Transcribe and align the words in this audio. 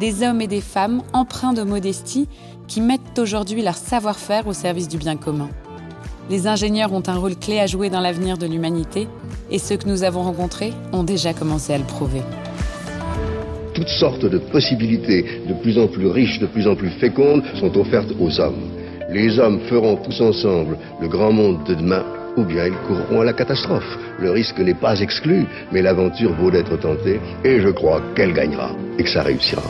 Des 0.00 0.24
hommes 0.24 0.40
et 0.40 0.48
des 0.48 0.60
femmes 0.60 1.02
empreints 1.12 1.52
de 1.52 1.62
modestie 1.62 2.26
qui 2.66 2.80
mettent 2.80 3.18
aujourd'hui 3.18 3.62
leur 3.62 3.76
savoir-faire 3.76 4.46
au 4.48 4.52
service 4.52 4.88
du 4.88 4.96
bien 4.96 5.16
commun. 5.16 5.48
Les 6.30 6.46
ingénieurs 6.46 6.92
ont 6.92 7.02
un 7.06 7.16
rôle 7.16 7.36
clé 7.36 7.60
à 7.60 7.66
jouer 7.66 7.90
dans 7.90 8.00
l'avenir 8.00 8.36
de 8.36 8.46
l'humanité 8.46 9.06
et 9.50 9.58
ceux 9.58 9.76
que 9.76 9.88
nous 9.88 10.02
avons 10.02 10.22
rencontrés 10.22 10.72
ont 10.92 11.04
déjà 11.04 11.32
commencé 11.32 11.72
à 11.74 11.78
le 11.78 11.84
prouver. 11.84 12.22
Toutes 13.74 13.88
sortes 13.88 14.24
de 14.24 14.38
possibilités 14.38 15.42
de 15.46 15.54
plus 15.62 15.78
en 15.78 15.86
plus 15.86 16.08
riches, 16.08 16.40
de 16.40 16.46
plus 16.46 16.66
en 16.66 16.74
plus 16.74 16.90
fécondes 16.98 17.44
sont 17.60 17.76
offertes 17.76 18.12
aux 18.18 18.40
hommes. 18.40 18.70
Les 19.10 19.38
hommes 19.38 19.60
feront 19.68 19.96
tous 19.96 20.20
ensemble 20.20 20.78
le 21.00 21.08
grand 21.08 21.32
monde 21.32 21.62
de 21.68 21.74
demain 21.74 22.04
ou 22.36 22.44
bien 22.44 22.66
ils 22.66 22.78
courront 22.86 23.20
à 23.20 23.24
la 23.24 23.32
catastrophe. 23.32 23.98
Le 24.18 24.30
risque 24.30 24.58
n'est 24.58 24.74
pas 24.74 25.00
exclu, 25.00 25.46
mais 25.72 25.82
l'aventure 25.82 26.32
vaut 26.34 26.50
d'être 26.50 26.76
tentée 26.78 27.20
et 27.44 27.60
je 27.60 27.68
crois 27.68 28.02
qu'elle 28.14 28.32
gagnera 28.32 28.70
et 28.98 29.04
que 29.04 29.10
ça 29.10 29.22
réussira. 29.22 29.62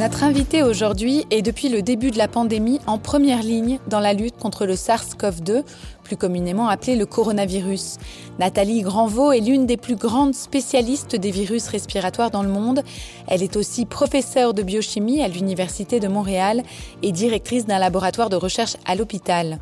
Notre 0.00 0.24
invité 0.24 0.62
aujourd'hui 0.62 1.26
est 1.30 1.42
depuis 1.42 1.68
le 1.68 1.82
début 1.82 2.10
de 2.10 2.16
la 2.16 2.26
pandémie 2.26 2.80
en 2.86 2.96
première 2.96 3.42
ligne 3.42 3.78
dans 3.86 4.00
la 4.00 4.14
lutte 4.14 4.38
contre 4.38 4.64
le 4.64 4.72
SARS-CoV-2, 4.72 5.62
plus 6.04 6.16
communément 6.16 6.68
appelé 6.68 6.96
le 6.96 7.04
coronavirus. 7.04 7.98
Nathalie 8.38 8.80
Granvaux 8.80 9.30
est 9.30 9.40
l'une 9.40 9.66
des 9.66 9.76
plus 9.76 9.96
grandes 9.96 10.34
spécialistes 10.34 11.16
des 11.16 11.30
virus 11.30 11.68
respiratoires 11.68 12.30
dans 12.30 12.42
le 12.42 12.48
monde. 12.48 12.82
Elle 13.28 13.42
est 13.42 13.56
aussi 13.56 13.84
professeure 13.84 14.54
de 14.54 14.62
biochimie 14.62 15.22
à 15.22 15.28
l'Université 15.28 16.00
de 16.00 16.08
Montréal 16.08 16.62
et 17.02 17.12
directrice 17.12 17.66
d'un 17.66 17.78
laboratoire 17.78 18.30
de 18.30 18.36
recherche 18.36 18.78
à 18.86 18.94
l'hôpital. 18.94 19.58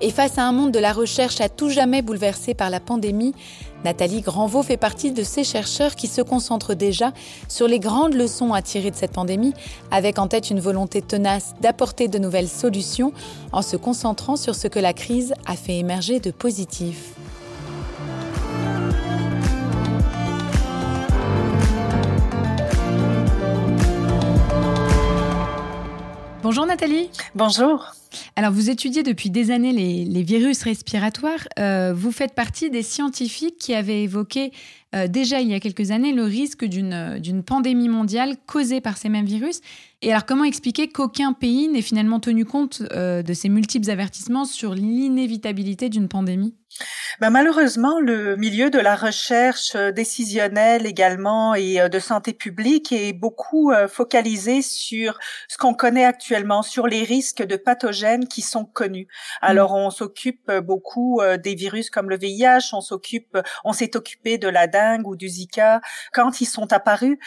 Et 0.00 0.10
face 0.10 0.38
à 0.38 0.44
un 0.44 0.52
monde 0.52 0.72
de 0.72 0.78
la 0.78 0.92
recherche 0.92 1.40
à 1.40 1.48
tout 1.48 1.70
jamais 1.70 2.02
bouleversé 2.02 2.54
par 2.54 2.70
la 2.70 2.78
pandémie, 2.78 3.34
Nathalie 3.84 4.22
Granvaux 4.22 4.62
fait 4.62 4.76
partie 4.76 5.12
de 5.12 5.22
ces 5.22 5.44
chercheurs 5.44 5.94
qui 5.94 6.06
se 6.08 6.20
concentrent 6.20 6.74
déjà 6.74 7.12
sur 7.48 7.68
les 7.68 7.78
grandes 7.78 8.14
leçons 8.14 8.52
à 8.52 8.62
tirer 8.62 8.90
de 8.90 8.96
cette 8.96 9.12
pandémie, 9.12 9.54
avec 9.90 10.18
en 10.18 10.26
tête 10.26 10.50
une 10.50 10.60
volonté 10.60 11.02
tenace 11.02 11.54
d'apporter 11.60 12.08
de 12.08 12.18
nouvelles 12.18 12.48
solutions 12.48 13.12
en 13.52 13.62
se 13.62 13.76
concentrant 13.76 14.36
sur 14.36 14.54
ce 14.54 14.68
que 14.68 14.78
la 14.78 14.92
crise 14.92 15.34
a 15.46 15.54
fait 15.54 15.78
émerger 15.78 16.20
de 16.20 16.30
positif. 16.30 17.14
Bonjour 26.48 26.64
Nathalie. 26.64 27.10
Bonjour. 27.34 27.92
Alors 28.34 28.52
vous 28.52 28.70
étudiez 28.70 29.02
depuis 29.02 29.28
des 29.28 29.50
années 29.50 29.70
les, 29.70 30.22
virus 30.22 30.62
respiratoires. 30.62 31.46
Euh, 31.58 31.92
vous 31.94 32.10
faites 32.10 32.34
partie 32.34 32.70
des 32.70 32.82
scientifiques 32.82 33.58
qui 33.58 33.74
avaient 33.74 34.02
évoqué 34.04 34.52
euh, 34.94 35.08
déjà 35.08 35.42
il 35.42 35.48
y 35.48 35.52
a 35.52 35.60
quelques 35.60 35.90
années 35.90 36.14
le 36.14 36.22
risque 36.22 36.64
d'une 36.64 37.42
pandémie 37.44 37.90
mondiale 37.90 38.38
causée 38.46 38.80
par 38.80 38.96
ces 38.96 39.10
mêmes 39.10 39.26
virus. 39.26 39.60
Et 40.00 40.10
alors 40.10 40.24
comment 40.24 40.44
expliquer 40.44 40.88
qu'aucun 40.88 41.34
pays 41.34 41.68
n'ait 41.68 41.82
finalement 41.82 42.18
tenu 42.18 42.46
compte 42.46 42.82
euh, 42.92 43.22
de 43.22 43.34
ces 43.34 43.50
multiples 43.50 43.90
avertissements 43.90 44.46
sur 44.46 44.74
l'inévitabilité 44.74 45.90
d'une 45.90 46.08
pandémie? 46.08 46.54
Ben 47.20 47.30
malheureusement, 47.30 47.98
le 47.98 48.36
milieu 48.36 48.70
de 48.70 48.78
la 48.78 48.94
recherche 48.94 49.74
euh, 49.74 49.90
décisionnelle 49.90 50.86
également 50.86 51.56
et 51.56 51.80
euh, 51.80 51.88
de 51.88 51.98
santé 51.98 52.32
publique 52.32 52.92
est 52.92 53.12
beaucoup 53.12 53.72
euh, 53.72 53.88
focalisé 53.88 54.62
sur 54.62 55.18
ce 55.48 55.58
qu'on 55.58 55.74
connaît 55.74 56.04
actuellement, 56.04 56.62
sur 56.62 56.86
les 56.86 57.02
risques 57.02 57.42
de 57.42 57.56
pathogènes 57.56 58.28
qui 58.28 58.40
sont 58.40 58.64
connus. 58.64 59.08
Alors, 59.40 59.74
on 59.74 59.90
s'occupe 59.90 60.50
beaucoup 60.62 61.20
des 61.42 61.54
virus 61.54 61.90
comme 61.90 62.08
le 62.08 62.16
VIH, 62.16 62.72
on 62.72 62.80
s'occupe, 62.80 63.36
on 63.64 63.72
s'est 63.72 63.96
occupé 63.96 64.38
de 64.38 64.48
la 64.48 64.66
dengue 64.66 65.06
ou 65.06 65.16
du 65.16 65.28
Zika 65.28 65.80
quand 66.12 66.40
ils 66.40 66.46
sont 66.46 66.72
apparus, 66.72 67.18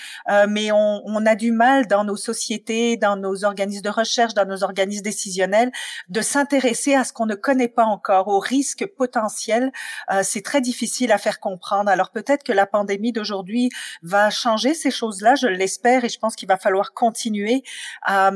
mais 0.48 0.72
on, 0.72 1.02
on 1.06 1.26
a 1.26 1.36
du 1.36 1.52
mal 1.52 1.88
dans 1.88 2.04
nos 2.04 2.16
sociétés, 2.16 2.98
dans 2.98 3.16
nos 3.16 3.44
organismes 3.44 3.82
de 3.82 3.90
recherche, 3.90 4.34
dans 4.34 4.46
nos 4.46 4.64
organismes 4.64 5.04
décisionnels, 5.04 5.72
de 6.10 6.22
s'intéresser 6.22 6.96
à 6.96 7.04
ce 7.04 7.14
qu'on 7.14 7.26
ne 7.26 7.36
connaît 7.36 7.68
pas 7.68 7.86
encore, 7.86 8.28
aux 8.28 8.40
risques 8.40 8.86
potentiels 8.86 9.41
euh, 9.50 10.22
c'est 10.24 10.42
très 10.42 10.62
difficile 10.62 11.12
à 11.12 11.18
faire 11.18 11.40
comprendre. 11.40 11.90
Alors 11.90 12.12
peut-être 12.12 12.44
que 12.44 12.52
la 12.52 12.66
pandémie 12.66 13.12
d'aujourd'hui 13.12 13.70
va 14.02 14.30
changer 14.30 14.74
ces 14.74 14.92
choses-là, 14.92 15.36
je 15.36 15.48
l'espère, 15.48 16.04
et 16.04 16.10
je 16.10 16.20
pense 16.20 16.36
qu'il 16.36 16.48
va 16.48 16.58
falloir 16.58 16.94
continuer 16.94 17.64
à, 18.04 18.32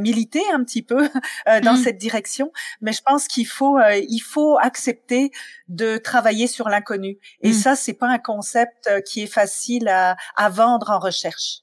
militer 0.00 0.42
un 0.52 0.64
petit 0.64 0.82
peu 0.82 1.08
euh, 1.48 1.60
dans 1.60 1.74
mmh. 1.74 1.84
cette 1.84 1.98
direction. 1.98 2.52
Mais 2.80 2.92
je 2.92 3.02
pense 3.02 3.28
qu'il 3.28 3.46
faut, 3.46 3.78
euh, 3.78 4.00
il 4.08 4.20
faut 4.20 4.58
accepter 4.58 5.30
de 5.68 5.96
travailler 5.98 6.46
sur 6.46 6.68
l'inconnu. 6.68 7.18
Et 7.40 7.50
mmh. 7.50 7.54
ça, 7.54 7.76
c'est 7.76 7.94
pas 7.94 8.08
un 8.08 8.18
concept 8.18 8.90
qui 9.06 9.22
est 9.22 9.26
facile 9.26 9.88
à, 9.88 10.16
à 10.36 10.48
vendre 10.48 10.90
en 10.90 10.98
recherche. 10.98 11.62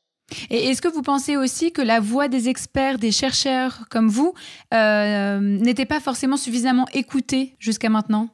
Et 0.50 0.67
est-ce 0.67 0.81
que 0.81 0.88
vous 0.88 1.01
pensez 1.01 1.38
aussi 1.38 1.72
que 1.72 1.81
la 1.81 2.00
voix 2.00 2.28
des 2.28 2.50
experts, 2.50 3.00
des 3.00 3.11
chercheurs 3.11 3.85
comme 3.90 4.09
vous, 4.09 4.34
euh, 4.73 5.40
n'était 5.40 5.85
pas 5.85 6.00
forcément 6.00 6.38
suffisamment 6.38 6.88
écoutée 6.94 7.56
jusqu'à 7.59 7.90
maintenant? 7.90 8.29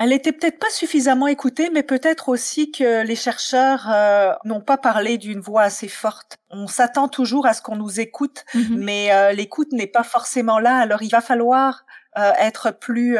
Elle 0.00 0.14
était 0.14 0.32
peut-être 0.32 0.58
pas 0.58 0.70
suffisamment 0.70 1.26
écoutée, 1.26 1.68
mais 1.70 1.82
peut-être 1.82 2.30
aussi 2.30 2.72
que 2.72 3.04
les 3.04 3.14
chercheurs 3.14 3.86
euh, 3.92 4.32
n'ont 4.46 4.62
pas 4.62 4.78
parlé 4.78 5.18
d'une 5.18 5.40
voix 5.40 5.60
assez 5.60 5.88
forte. 5.88 6.38
On 6.48 6.66
s'attend 6.66 7.06
toujours 7.06 7.46
à 7.46 7.52
ce 7.52 7.60
qu'on 7.60 7.76
nous 7.76 8.00
écoute, 8.00 8.46
mm-hmm. 8.54 8.76
mais 8.78 9.12
euh, 9.12 9.32
l'écoute 9.32 9.72
n'est 9.72 9.86
pas 9.86 10.02
forcément 10.02 10.58
là. 10.58 10.78
Alors 10.78 11.02
il 11.02 11.10
va 11.10 11.20
falloir 11.20 11.84
euh, 12.18 12.32
être 12.38 12.70
plus 12.70 13.18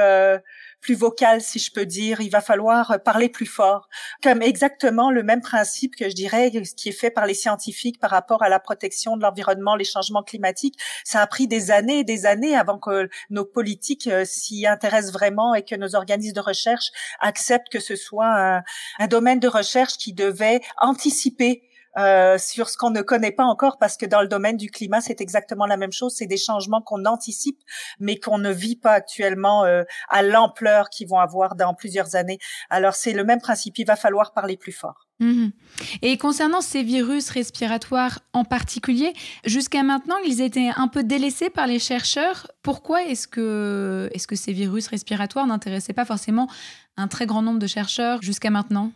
plus 0.81 0.95
vocal, 0.95 1.41
si 1.41 1.59
je 1.59 1.71
peux 1.73 1.87
dire. 1.87 2.21
Il 2.21 2.31
va 2.31 2.41
falloir 2.41 2.91
euh, 2.93 2.99
parler 2.99 3.29
plus 3.29 3.47
fort. 3.47 3.89
Comme 4.23 4.43
exactement 4.43 5.11
le 5.11 5.23
même 5.23 5.41
principe 5.41 5.97
que 5.97 6.09
je 6.09 6.15
dirais, 6.15 6.51
ce 6.65 6.75
qui 6.75 6.89
est 6.89 6.93
fait 6.93 7.11
par 7.11 7.27
les 7.27 7.35
scientifiques 7.35 8.01
par 8.01 8.11
rapport 8.11 8.43
à 8.43 8.49
la 8.49 8.61
protection 8.61 9.17
de 9.17 9.23
l'environnement, 9.23 9.77
les 9.77 9.85
changements 9.85 10.23
climatiques. 10.23 10.79
Ça 11.05 11.21
a 11.21 11.27
pris 11.27 11.47
des 11.47 11.71
années 11.71 12.01
et 12.01 12.05
des 12.05 12.27
années 12.27 12.57
avant 12.57 12.79
que 12.79 13.09
nos 13.31 13.45
politiques 13.45 14.07
euh, 14.07 14.25
s'y 14.25 14.67
intéressent 14.67 15.13
vraiment 15.13 15.55
et 15.55 15.65
que 15.65 15.75
nos 15.75 15.95
organismes 15.95 16.35
de 16.35 16.41
recherche 16.41 16.91
acceptent 17.21 17.71
que 17.71 17.81
ce 17.81 17.97
soit 17.97 18.63
un 18.99 19.07
domaine 19.07 19.41
de 19.41 19.49
recherche 19.49 19.97
qui 19.97 20.13
devait 20.13 20.61
anticiper 20.79 21.63
euh, 21.99 22.39
sur 22.39 22.69
ce 22.69 22.77
qu'on 22.77 22.91
ne 22.91 23.03
connaît 23.03 23.33
pas 23.33 23.45
encore, 23.45 23.78
parce 23.78 23.97
que 23.97 24.06
dans 24.06 24.23
le 24.23 24.28
domaine 24.28 24.56
du 24.56 24.71
climat, 24.71 25.01
c'est 25.01 25.21
exactement 25.21 25.67
la 25.67 25.77
même 25.77 25.92
chose. 25.92 26.15
C'est 26.16 26.27
des 26.27 26.37
changements 26.37 26.81
qu'on 26.81 27.04
anticipe, 27.04 27.60
mais 27.98 28.16
qu'on 28.19 28.39
ne 28.39 28.51
vit 28.51 28.77
pas 28.77 28.92
actuellement 28.92 29.65
euh, 29.65 29.83
à 30.09 30.22
l'ampleur 30.22 30.89
qu'ils 30.91 31.09
vont 31.09 31.19
avoir 31.19 31.57
dans 31.57 31.75
plusieurs 31.75 32.15
années. 32.15 32.39
Alors 32.69 32.95
c'est 32.95 33.13
le 33.13 33.25
même 33.25 33.41
principe. 33.41 33.78
Il 33.78 33.87
va 33.87 33.97
falloir 33.97 34.33
parler 34.33 34.57
plus 34.57 34.72
fort. 34.72 35.09
Mhm. 35.19 35.53
Et 36.01 36.16
concernant 36.16 36.63
ces 36.63 36.83
virus 36.83 37.28
respiratoires 37.28 38.21
en 38.33 38.45
particulier, 38.45 39.13
jusqu'à 39.45 39.83
maintenant, 39.83 40.16
ils 40.25 40.41
étaient 40.41 40.71
un 40.77 40.89
peu 40.89 41.03
délaissés 41.03 41.51
par 41.51 41.66
les 41.66 41.78
chercheurs. 41.78 42.51
Pourquoi 42.63 43.04
est-ce 43.04 43.28
que, 43.28 44.09
est 44.15 44.19
-ce 44.19 44.27
que 44.27 44.37
ces 44.37 44.53
virus 44.53 44.87
respiratoires 44.89 45.47
n'intéressaient 45.47 45.92
pas 45.92 46.07
forcément 46.07 46.48
un 46.97 47.09
très 47.09 47.27
grand 47.27 47.42
nombre 47.42 47.59
de 47.59 47.66
chercheurs 47.66 48.22
jusqu'à 48.22 48.51
maintenant? 48.51 48.92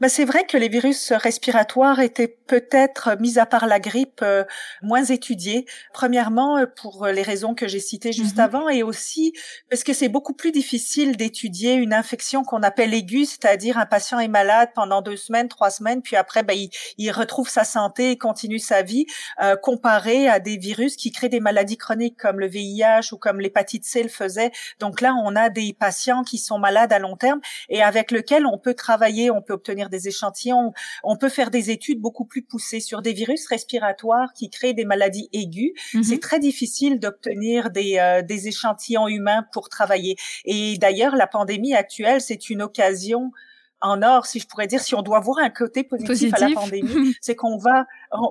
Ben, 0.00 0.08
c'est 0.08 0.24
vrai 0.24 0.46
que 0.46 0.56
les 0.56 0.68
virus 0.68 1.10
respiratoires 1.10 1.98
étaient 1.98 2.28
peut-être, 2.28 3.16
mis 3.18 3.40
à 3.40 3.46
part 3.46 3.66
la 3.66 3.80
grippe, 3.80 4.20
euh, 4.22 4.44
moins 4.80 5.04
étudiés. 5.04 5.66
Premièrement, 5.92 6.58
euh, 6.58 6.66
pour 6.66 7.08
les 7.08 7.22
raisons 7.22 7.56
que 7.56 7.66
j'ai 7.66 7.80
citées 7.80 8.12
juste 8.12 8.36
mmh 8.36 8.40
avant, 8.40 8.68
et 8.68 8.84
aussi 8.84 9.32
parce 9.70 9.82
que 9.82 9.92
c'est 9.92 10.08
beaucoup 10.08 10.34
plus 10.34 10.52
difficile 10.52 11.16
d'étudier 11.16 11.74
une 11.74 11.92
infection 11.92 12.44
qu'on 12.44 12.62
appelle 12.62 12.94
aiguë, 12.94 13.24
c'est-à-dire 13.24 13.76
un 13.76 13.86
patient 13.86 14.20
est 14.20 14.28
malade 14.28 14.68
pendant 14.72 15.02
deux 15.02 15.16
semaines, 15.16 15.48
trois 15.48 15.70
semaines, 15.70 16.00
puis 16.00 16.14
après, 16.14 16.44
ben, 16.44 16.54
il, 16.54 16.70
il 16.96 17.10
retrouve 17.10 17.48
sa 17.48 17.64
santé 17.64 18.12
et 18.12 18.18
continue 18.18 18.60
sa 18.60 18.82
vie, 18.82 19.06
euh, 19.42 19.56
comparé 19.56 20.28
à 20.28 20.38
des 20.38 20.58
virus 20.58 20.94
qui 20.94 21.10
créent 21.10 21.28
des 21.28 21.40
maladies 21.40 21.76
chroniques 21.76 22.16
comme 22.16 22.38
le 22.38 22.46
VIH 22.46 23.12
ou 23.12 23.16
comme 23.16 23.40
l'hépatite 23.40 23.84
C 23.84 24.04
le 24.04 24.08
faisait. 24.08 24.52
Donc 24.78 25.00
là, 25.00 25.12
on 25.24 25.34
a 25.34 25.48
des 25.48 25.72
patients 25.72 26.22
qui 26.22 26.38
sont 26.38 26.60
malades 26.60 26.92
à 26.92 27.00
long 27.00 27.16
terme 27.16 27.40
et 27.68 27.82
avec 27.82 28.12
lesquels 28.12 28.46
on 28.46 28.58
peut 28.58 28.74
travailler, 28.74 29.32
on 29.32 29.37
peut 29.42 29.54
obtenir 29.54 29.88
des 29.88 30.08
échantillons. 30.08 30.72
On 31.02 31.16
peut 31.16 31.28
faire 31.28 31.50
des 31.50 31.70
études 31.70 32.00
beaucoup 32.00 32.24
plus 32.24 32.42
poussées 32.42 32.80
sur 32.80 33.02
des 33.02 33.12
virus 33.12 33.46
respiratoires 33.46 34.32
qui 34.34 34.50
créent 34.50 34.74
des 34.74 34.84
maladies 34.84 35.28
aiguës. 35.32 35.72
Mhm. 35.94 36.02
C'est 36.02 36.18
très 36.20 36.38
difficile 36.38 36.98
d'obtenir 36.98 37.70
des, 37.70 37.98
euh, 37.98 38.22
des 38.22 38.48
échantillons 38.48 39.08
humains 39.08 39.44
pour 39.52 39.68
travailler. 39.68 40.16
Et 40.44 40.78
d'ailleurs, 40.78 41.16
la 41.16 41.26
pandémie 41.26 41.74
actuelle, 41.74 42.20
c'est 42.20 42.50
une 42.50 42.62
occasion 42.62 43.30
en 43.80 44.02
or, 44.02 44.26
si 44.26 44.40
je 44.40 44.46
pourrais 44.46 44.66
dire, 44.66 44.80
si 44.80 44.94
on 44.94 45.02
doit 45.02 45.20
voir 45.20 45.38
un 45.38 45.50
côté 45.50 45.84
positif, 45.84 46.34
à 46.34 46.48
la 46.48 46.54
pandémie, 46.54 47.14
c'est 47.20 47.36
qu'on 47.36 47.58
va, 47.58 47.86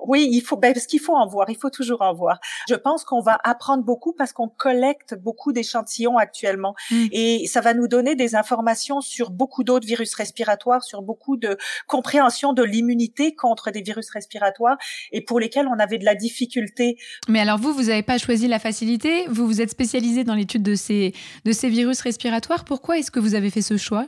oui, 0.07 0.27
il 0.29 0.41
faut, 0.41 0.57
ben, 0.57 0.73
parce 0.73 0.85
qu'il 0.85 0.99
faut 0.99 1.15
en 1.15 1.27
voir, 1.27 1.49
il 1.49 1.55
faut 1.55 1.69
toujours 1.69 2.01
en 2.01 2.13
voir. 2.13 2.39
Je 2.69 2.75
pense 2.75 3.03
qu'on 3.03 3.21
va 3.21 3.39
apprendre 3.43 3.83
beaucoup 3.83 4.13
parce 4.13 4.33
qu'on 4.33 4.49
collecte 4.49 5.15
beaucoup 5.15 5.53
d'échantillons 5.53 6.17
actuellement, 6.17 6.75
mm. 6.91 7.05
et 7.11 7.47
ça 7.47 7.61
va 7.61 7.73
nous 7.73 7.87
donner 7.87 8.15
des 8.15 8.35
informations 8.35 9.01
sur 9.01 9.29
beaucoup 9.29 9.63
d'autres 9.63 9.87
virus 9.87 10.13
respiratoires, 10.15 10.83
sur 10.83 11.01
beaucoup 11.01 11.37
de 11.37 11.57
compréhension 11.87 12.53
de 12.53 12.63
l'immunité 12.63 13.35
contre 13.35 13.71
des 13.71 13.81
virus 13.81 14.09
respiratoires, 14.09 14.77
et 15.11 15.21
pour 15.21 15.39
lesquels 15.39 15.67
on 15.67 15.79
avait 15.79 15.97
de 15.97 16.05
la 16.05 16.15
difficulté. 16.15 16.97
Mais 17.29 17.39
alors 17.39 17.57
vous, 17.57 17.73
vous 17.73 17.83
n'avez 17.83 18.03
pas 18.03 18.17
choisi 18.17 18.47
la 18.47 18.59
facilité, 18.59 19.25
vous 19.29 19.47
vous 19.47 19.61
êtes 19.61 19.71
spécialisé 19.71 20.23
dans 20.23 20.35
l'étude 20.35 20.63
de 20.63 20.75
ces 20.75 21.13
de 21.45 21.51
ces 21.51 21.69
virus 21.69 22.01
respiratoires. 22.01 22.65
Pourquoi 22.65 22.97
est-ce 22.97 23.11
que 23.11 23.19
vous 23.19 23.35
avez 23.35 23.49
fait 23.49 23.61
ce 23.61 23.77
choix? 23.77 24.07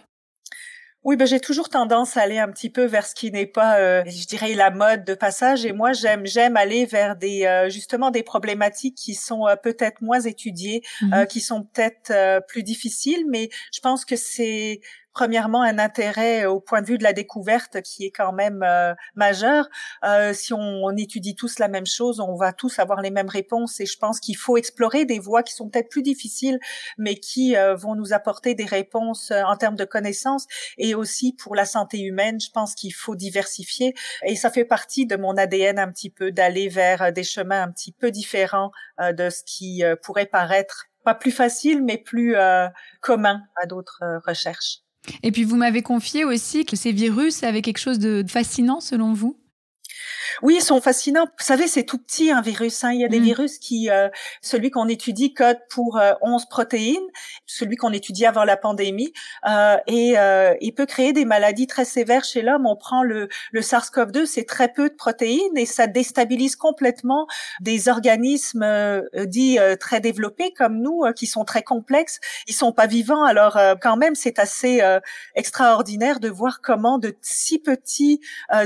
Oui, 1.06 1.16
ben 1.16 1.25
j'ai 1.25 1.40
toujours 1.40 1.69
tendance 1.69 2.18
à 2.18 2.22
aller 2.22 2.40
un 2.40 2.50
petit 2.51 2.69
peu 2.69 2.84
vers 2.84 3.07
ce 3.07 3.16
qui 3.16 3.31
n'est 3.31 3.46
pas, 3.46 3.80
euh, 3.80 4.04
je 4.06 4.28
dirais, 4.28 4.54
la 4.54 4.69
mode 4.69 5.06
de 5.06 5.13
passage. 5.13 5.66
Et 5.66 5.72
moi, 5.72 5.94
j'aime 5.94 6.25
j'aime 6.25 6.57
aller 6.57 6.86
vers 6.86 7.16
des 7.16 7.46
euh, 7.46 7.69
justement 7.69 8.12
des 8.12 8.22
problématiques 8.22 8.96
qui 8.96 9.16
sont 9.16 9.48
euh, 9.48 9.56
peut-être 9.56 10.01
moins 10.01 10.19
étudiées, 10.19 10.81
mmh 11.01 11.25
qui 11.30 11.40
sont 11.40 11.63
peut-être 11.63 12.46
plus 12.48 12.63
difficiles. 12.63 13.25
Mais 13.30 13.50
je 13.74 13.80
pense 13.80 14.04
que 14.04 14.16
c'est 14.16 14.81
premièrement 15.19 15.63
un 15.63 15.80
intérêt 15.80 16.45
au 16.45 16.62
point 16.62 16.81
de 16.81 16.88
vue 16.88 16.98
de 16.98 17.04
la 17.04 17.12
découverte 17.12 17.81
qui 17.81 18.06
est 18.06 18.10
quand 18.10 18.31
même 18.31 18.63
euh, 18.63 18.94
majeur. 19.16 19.68
Euh, 20.06 20.31
si 20.31 20.54
on, 20.54 20.95
étudie 20.95 21.36
tous 21.36 21.60
la 21.60 21.68
même 21.68 21.86
chose, 21.86 22.21
on 22.21 22.36
va 22.36 22.54
tous 22.54 22.80
avoir 22.80 23.01
les 23.01 23.12
mêmes 23.12 23.27
réponses 23.27 23.81
et 23.81 23.86
je 23.86 23.98
pense 23.98 24.21
qu'il 24.21 24.38
faut 24.38 24.56
explorer 24.56 25.04
des 25.04 25.19
voies 25.19 25.44
qui 25.44 25.54
sont 25.54 25.68
peut-être 25.68 25.89
plus 25.89 26.04
difficiles, 26.04 26.57
mais 26.98 27.16
qui 27.16 27.57
euh, 27.57 27.75
vont 27.75 27.95
nous 27.95 28.13
apporter 28.13 28.56
des 28.56 28.63
réponses 28.63 29.31
en 29.31 29.57
termes 29.57 29.75
de 29.75 29.83
connaissances 29.83 30.48
et 30.77 30.95
aussi 30.95 31.33
pour 31.33 31.54
la 31.54 31.66
santé 31.66 32.00
humaine. 32.00 32.39
Je 32.39 32.51
pense 32.51 32.74
qu'il 32.74 32.94
faut 32.94 33.18
diversifier 33.18 33.95
et 34.24 34.38
ça 34.38 34.50
fait 34.50 34.63
partie 34.63 35.06
de 35.06 35.18
mon 35.18 35.36
ADN 35.36 35.80
un 35.80 35.92
petit 35.92 36.10
peu 36.10 36.31
d'aller 36.31 36.69
vers 36.69 37.12
des 37.12 37.25
chemins 37.25 37.63
un 37.63 37.71
petit 37.71 37.92
peu 37.92 38.10
différents 38.10 38.71
de 39.01 39.30
ce 39.30 39.44
qui 39.44 39.83
pourrait 40.01 40.27
paraître 40.27 40.86
pas 41.04 41.16
plus 41.16 41.31
facile, 41.31 41.83
mais 41.83 41.98
plus 41.98 42.38
commun 43.01 43.42
à 43.62 43.66
d'autres 43.66 44.01
recherches. 44.25 44.80
Et 45.24 45.31
puis 45.31 45.44
vous 45.44 45.56
m'avez 45.56 45.81
confié 45.81 46.25
aussi 46.25 46.66
que 46.66 46.75
ces 46.75 46.92
virus 46.92 47.44
avaient 47.44 47.62
quelque 47.62 47.80
chose 47.80 48.00
de 48.00 48.24
fascinant 48.28 48.80
selon 48.80 49.13
vous? 49.13 49.38
Oui, 50.41 50.56
ils 50.57 50.63
sont 50.63 50.81
fascinants. 50.81 51.25
Vous 51.25 51.45
savez, 51.45 51.67
c'est 51.67 51.83
tout 51.83 51.97
petit 51.97 52.31
un 52.31 52.41
virus. 52.41 52.83
Hein. 52.83 52.91
Il 52.91 53.01
y 53.01 53.06
a 53.06 53.07
des 53.07 53.19
mm. 53.19 53.23
virus 53.23 53.57
qui, 53.59 53.89
euh, 53.89 54.09
celui 54.41 54.71
qu'on 54.71 54.88
étudie 54.88 55.33
code 55.33 55.59
pour 55.69 55.97
euh, 55.97 56.13
11 56.21 56.45
protéines, 56.47 56.97
celui 57.45 57.75
qu'on 57.75 57.91
étudie 57.91 58.25
avant 58.25 58.44
la 58.44 58.57
pandémie, 58.57 59.13
euh, 59.47 59.77
et 59.88 60.17
euh, 60.17 60.56
il 60.61 60.73
peut 60.73 60.85
créer 60.85 61.13
des 61.13 61.25
maladies 61.25 61.67
très 61.67 61.85
sévères 61.85 62.23
chez 62.23 62.41
l'homme. 62.41 62.65
On 62.65 62.75
prend 62.75 63.03
le, 63.03 63.29
le 63.51 63.61
SARS-CoV-2, 63.61 64.25
c'est 64.25 64.45
très 64.45 64.71
peu 64.71 64.89
de 64.89 64.95
protéines 64.95 65.57
et 65.57 65.65
ça 65.65 65.88
déstabilise 65.88 66.56
complètement 66.56 67.27
des 67.59 67.89
organismes 67.89 68.63
euh, 68.63 69.01
dits 69.25 69.57
très 69.79 70.00
développés 70.00 70.53
comme 70.53 70.77
nous, 70.79 71.03
qui 71.15 71.27
sont 71.27 71.44
très 71.44 71.63
complexes. 71.63 72.19
Ils 72.47 72.53
sont 72.53 72.71
pas 72.71 72.88
vivants, 72.88 73.23
alors 73.23 73.57
quand 73.81 73.97
même, 73.97 74.15
c'est 74.15 74.39
assez 74.39 74.81
extraordinaire 75.35 76.19
de 76.19 76.29
voir 76.29 76.61
comment 76.61 76.97
de 76.97 77.15
si 77.21 77.59
petits 77.59 78.21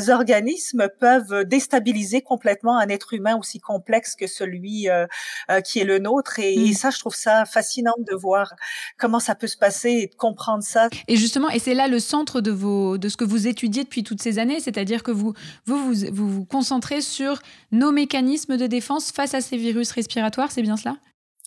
organismes 0.09 0.87
peuvent 0.99 1.32
déstabiliser 1.41 2.21
complètement 2.21 2.77
un 2.77 2.87
être 2.89 3.13
humain 3.13 3.35
aussi 3.37 3.59
complexe 3.59 4.15
que 4.15 4.27
celui 4.27 4.89
euh, 4.89 5.07
euh, 5.49 5.61
qui 5.61 5.79
est 5.79 5.83
le 5.83 5.99
nôtre. 5.99 6.39
Et, 6.39 6.53
et, 6.53 6.71
mm. 6.71 6.73
ça, 6.73 6.89
je 6.91 6.99
trouve 6.99 7.15
ça 7.15 7.45
fascinant 7.45 7.95
de 7.97 8.15
voir 8.15 8.53
comment 8.97 9.19
ça 9.19 9.35
peut 9.35 9.47
se 9.47 9.57
passer 9.57 9.89
et 9.89 10.07
de 10.07 10.15
comprendre 10.15 10.63
ça. 10.63 10.89
Et 11.07 11.15
justement, 11.15 11.49
et 11.49 11.59
c'est 11.59 11.73
là 11.73 11.87
le 11.87 11.99
centre 11.99 12.41
de 12.41 12.51
vos, 12.51 12.97
de 12.97 13.09
ce 13.09 13.17
que 13.17 13.25
vous 13.25 13.47
étudiez 13.47 13.83
depuis 13.83 14.03
toutes 14.03 14.21
ces 14.21 14.37
années, 14.37 14.59
c'est-à-dire 14.59 15.03
que 15.03 15.11
vous, 15.11 15.33
vous, 15.65 15.77
vous, 15.77 16.05
vous 16.11 16.29
vous 16.29 16.45
concentrez 16.45 17.01
sur 17.01 17.41
nos 17.71 17.91
mécanismes 17.91 18.57
de 18.57 18.67
défense 18.67 19.11
face 19.11 19.33
à 19.33 19.41
ces 19.41 19.57
virus 19.57 19.91
respiratoires, 19.91 20.51
c'est 20.51 20.61
bien 20.61 20.77
cela? 20.77 20.97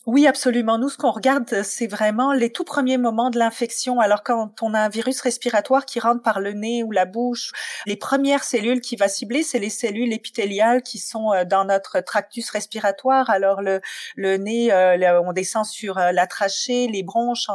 Oui, 0.07 0.29
absolument. 0.29 0.79
Nous, 0.79 0.89
ce 0.89 0.97
qu'on 0.97 1.11
regarde, 1.11 1.63
c'est 1.65 1.89
vraiment 1.89 2.33
les 2.33 2.51
tout 2.51 2.63
premiers 2.63 2.97
moments 2.97 3.29
de 3.29 3.41
l'infection. 3.41 3.99
Alors, 3.99 4.23
quand 4.23 4.63
on 4.63 4.73
a 4.73 4.79
un 4.79 4.89
virus 4.89 5.21
respiratoire 5.21 5.85
qui 5.85 5.99
rentre 5.99 6.23
par 6.23 6.39
le 6.39 6.53
nez 6.53 6.85
ou 6.85 6.93
la 6.93 7.07
bouche, 7.07 7.51
les 7.87 7.97
premières 7.97 8.45
cellules 8.45 8.81
qui 8.81 8.95
va 8.95 9.09
cibler, 9.09 9.43
c'est 9.43 9.59
les 9.59 9.69
cellules 9.69 10.13
épithéliales 10.13 10.83
qui 10.83 10.99
sont 10.99 11.33
euh, 11.33 11.45
dans 11.45 11.65
notre 11.65 11.99
tractus 11.99 12.51
respiratoire. 12.51 13.31
Alors, 13.31 13.63
le, 13.63 13.81
le 14.15 14.37
nez, 14.37 14.73
euh, 14.73 15.21
on 15.23 15.33
descend 15.33 15.65
sur 15.65 15.99
euh, 15.99 16.13
la 16.13 16.29
trachée, 16.29 16.87
les 16.87 17.03
bronches, 17.03 17.49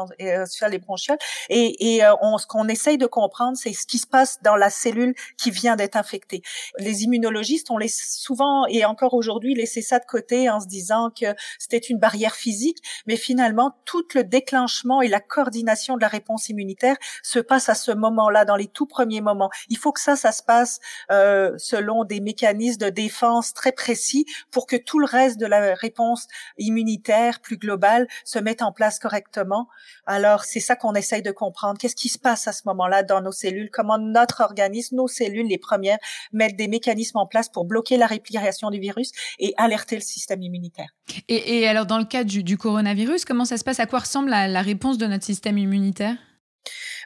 sur 0.50 0.68
les 0.68 0.80
bronchioles. 0.80 1.20
Et, 1.48 1.96
et 1.96 2.02
on, 2.22 2.38
ce 2.38 2.48
qu'on 2.48 2.68
essaye 2.68 2.98
de 2.98 3.06
comprendre, 3.08 3.56
c'est 3.56 3.72
ce 3.72 3.88
qui 3.88 3.98
se 3.98 4.08
passe 4.08 4.42
dans 4.42 4.58
la 4.58 4.70
cellule 4.70 5.16
qui 5.38 5.52
vient 5.52 5.78
d'être 5.78 5.96
infectée. 5.96 6.42
Les 6.80 7.04
immunologistes, 7.04 7.72
on 7.72 7.78
les 7.78 7.88
souvent 7.88 8.66
et 8.68 8.84
encore 8.84 9.14
aujourd'hui 9.14 9.56
laissé 9.56 9.82
ça 9.82 10.00
de 10.00 10.06
côté 10.06 10.50
en 10.50 10.60
se 10.60 10.68
disant 10.68 11.12
que 11.18 11.28
c'était 11.58 11.78
une 11.78 11.98
barrière 11.98 12.36
physique, 12.42 12.80
mais 13.06 13.16
finalement, 13.16 13.76
tout 13.86 14.04
le 14.16 14.24
déclenchement 14.24 15.02
et 15.02 15.08
la 15.08 15.20
coordination 15.20 15.96
de 15.96 16.02
la 16.02 16.08
réponse 16.08 16.50
immunitaire 16.50 16.96
se 17.24 17.40
passe 17.40 17.70
à 17.70 17.76
ce 17.76 17.92
moment-là, 17.92 18.46
dans 18.46 18.56
les 18.56 18.68
tout 18.68 18.88
premiers 18.88 19.22
moments. 19.22 19.50
Il 19.70 19.78
faut 19.78 19.92
que 19.92 20.02
ça, 20.02 20.16
ça 20.16 20.32
se 20.32 20.44
passe 20.44 20.80
euh, 21.12 21.54
selon 21.58 22.04
des 22.04 22.20
mécanismes 22.20 22.80
de 22.80 22.90
défense 22.90 23.54
très 23.54 23.72
précis 23.72 24.26
pour 24.50 24.66
que 24.66 24.76
tout 24.76 25.00
le 25.00 25.06
reste 25.06 25.40
de 25.40 25.46
la 25.46 25.76
réponse 25.76 26.28
immunitaire 26.58 27.40
plus 27.40 27.58
globale 27.58 28.08
se 28.26 28.40
mette 28.40 28.62
en 28.62 28.72
place 28.72 29.00
correctement. 29.00 29.68
Alors, 30.06 30.44
c'est 30.44 30.60
ça 30.60 30.76
qu'on 30.76 30.94
essaye 30.96 31.22
de 31.22 31.32
comprendre. 31.32 31.80
Qu'est-ce 31.80 31.96
qui 31.96 32.10
se 32.10 32.20
passe 32.20 32.48
à 32.48 32.54
ce 32.54 32.64
moment-là 32.66 33.04
dans 33.04 33.22
nos 33.22 33.32
cellules? 33.32 33.70
Comment 33.72 33.98
notre 33.98 34.42
organisme, 34.42 34.96
nos 34.96 35.08
cellules, 35.08 35.48
les 35.48 35.58
premières, 35.58 36.00
mettent 36.32 36.56
des 36.56 36.68
mécanismes 36.68 37.18
en 37.18 37.28
place 37.28 37.50
pour 37.50 37.66
bloquer 37.66 37.98
la 37.98 38.08
réplication 38.08 38.70
du 38.70 38.80
virus 38.80 39.12
et 39.40 39.54
alerter 39.58 39.96
le 39.96 40.02
système 40.02 40.42
immunitaire? 40.42 40.90
Et, 41.28 41.60
et 41.60 41.68
alors, 41.68 41.86
dans 41.86 41.98
le 41.98 42.06
cas 42.06 42.24
coronavirus. 42.58 43.26
Comment 43.26 43.46
ça 43.46 43.58
se 43.58 43.64
passe? 43.64 43.80
À 43.80 43.86
quoi 43.86 44.00
ressemble 44.00 44.30
la 44.30 44.62
réponse 44.62 44.98
de 44.98 45.06
notre 45.08 45.26
système 45.26 45.58
immunitaire? 45.58 46.16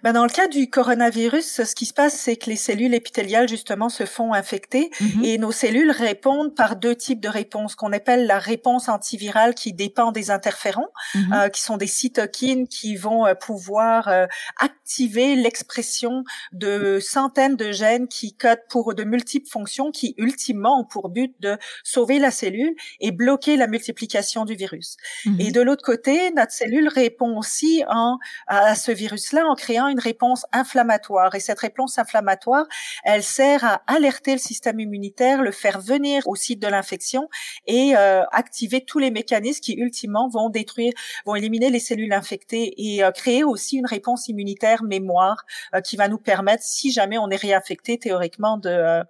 Ben 0.05 0.13
dans 0.13 0.23
le 0.23 0.29
cas 0.29 0.47
du 0.47 0.69
coronavirus, 0.69 1.63
ce 1.63 1.73
qui 1.73 1.87
se 1.87 1.93
passe, 1.93 2.13
c'est 2.13 2.35
que 2.35 2.47
les 2.47 2.57
cellules 2.57 2.93
épithéliales 2.93 3.49
justement 3.49 3.89
se 3.89 4.05
font 4.05 4.33
infecter 4.33 4.91
mhm. 5.01 5.23
et 5.23 5.39
nos 5.39 5.51
cellules 5.51 5.89
répondent 5.89 6.53
par 6.53 6.75
deux 6.75 6.93
types 6.93 7.19
de 7.19 7.27
réponses 7.27 7.73
qu'on 7.73 7.91
appelle 7.91 8.27
la 8.27 8.37
réponse 8.37 8.87
antivirale 8.87 9.55
qui 9.55 9.73
dépend 9.73 10.11
des 10.11 10.29
interférons, 10.29 10.89
mhm. 11.15 11.33
euh, 11.33 11.49
qui 11.49 11.59
sont 11.59 11.77
des 11.77 11.87
cytokines 11.87 12.67
qui 12.67 12.95
vont 12.95 13.25
euh, 13.25 13.33
pouvoir 13.33 14.07
euh, 14.07 14.27
activer 14.59 15.35
l'expression 15.35 16.23
de 16.51 16.99
centaines 17.01 17.55
de 17.55 17.71
gènes 17.71 18.07
qui 18.07 18.35
codent 18.35 18.61
pour 18.69 18.93
de 18.93 19.03
multiples 19.03 19.49
fonctions 19.49 19.89
qui 19.89 20.13
ultimement 20.19 20.81
ont 20.81 20.85
pour 20.85 21.09
but 21.09 21.33
de 21.39 21.57
sauver 21.83 22.19
la 22.19 22.29
cellule 22.29 22.75
et 22.99 23.11
bloquer 23.11 23.57
la 23.57 23.65
multiplication 23.65 24.45
du 24.45 24.53
virus. 24.53 24.97
Mhm. 25.25 25.37
Et 25.39 25.51
de 25.51 25.61
l'autre 25.61 25.83
côté, 25.83 26.29
notre 26.29 26.51
cellule 26.51 26.89
répond 26.89 27.39
aussi 27.39 27.83
en, 27.89 28.19
à 28.45 28.75
ce 28.75 28.91
virus-là 28.91 29.47
en 29.47 29.55
créant 29.55 29.87
une 29.87 29.94
réponse 29.99 30.45
inflammatoire. 30.51 31.35
Et 31.35 31.39
cette 31.39 31.59
réponse 31.59 31.97
inflammatoire, 31.97 32.65
elle 33.03 33.23
sert 33.23 33.63
à 33.63 33.81
alerter 33.87 34.33
le 34.33 34.39
système 34.39 34.79
immunitaire, 34.79 35.41
le 35.41 35.51
faire 35.51 35.79
venir 35.79 36.27
au 36.27 36.35
site 36.35 36.61
de 36.61 36.67
l'infection 36.67 37.29
et 37.67 37.95
euh, 37.95 38.23
activer 38.31 38.83
tous 38.83 38.99
les 38.99 39.11
mécanismes 39.11 39.61
qui 39.61 39.73
ultimement 39.73 40.27
vont 40.27 40.49
détruire, 40.49 40.93
vont 41.25 41.35
éliminer 41.35 41.69
les 41.69 41.79
cellules 41.79 42.13
infectées 42.13 42.73
et 42.77 43.03
euh, 43.03 43.11
créer 43.11 43.43
aussi 43.43 43.77
une 43.77 43.85
réponse 43.85 44.27
immunitaire 44.27 44.83
mémoire 44.83 45.45
euh, 45.73 45.81
qui 45.81 45.95
va 45.95 46.07
nous 46.07 46.19
permettre, 46.19 46.63
si 46.63 46.91
jamais 46.91 47.17
on 47.17 47.29
est 47.29 47.35
réinfecté, 47.35 47.97
théoriquement 47.97 48.57
de, 48.57 49.03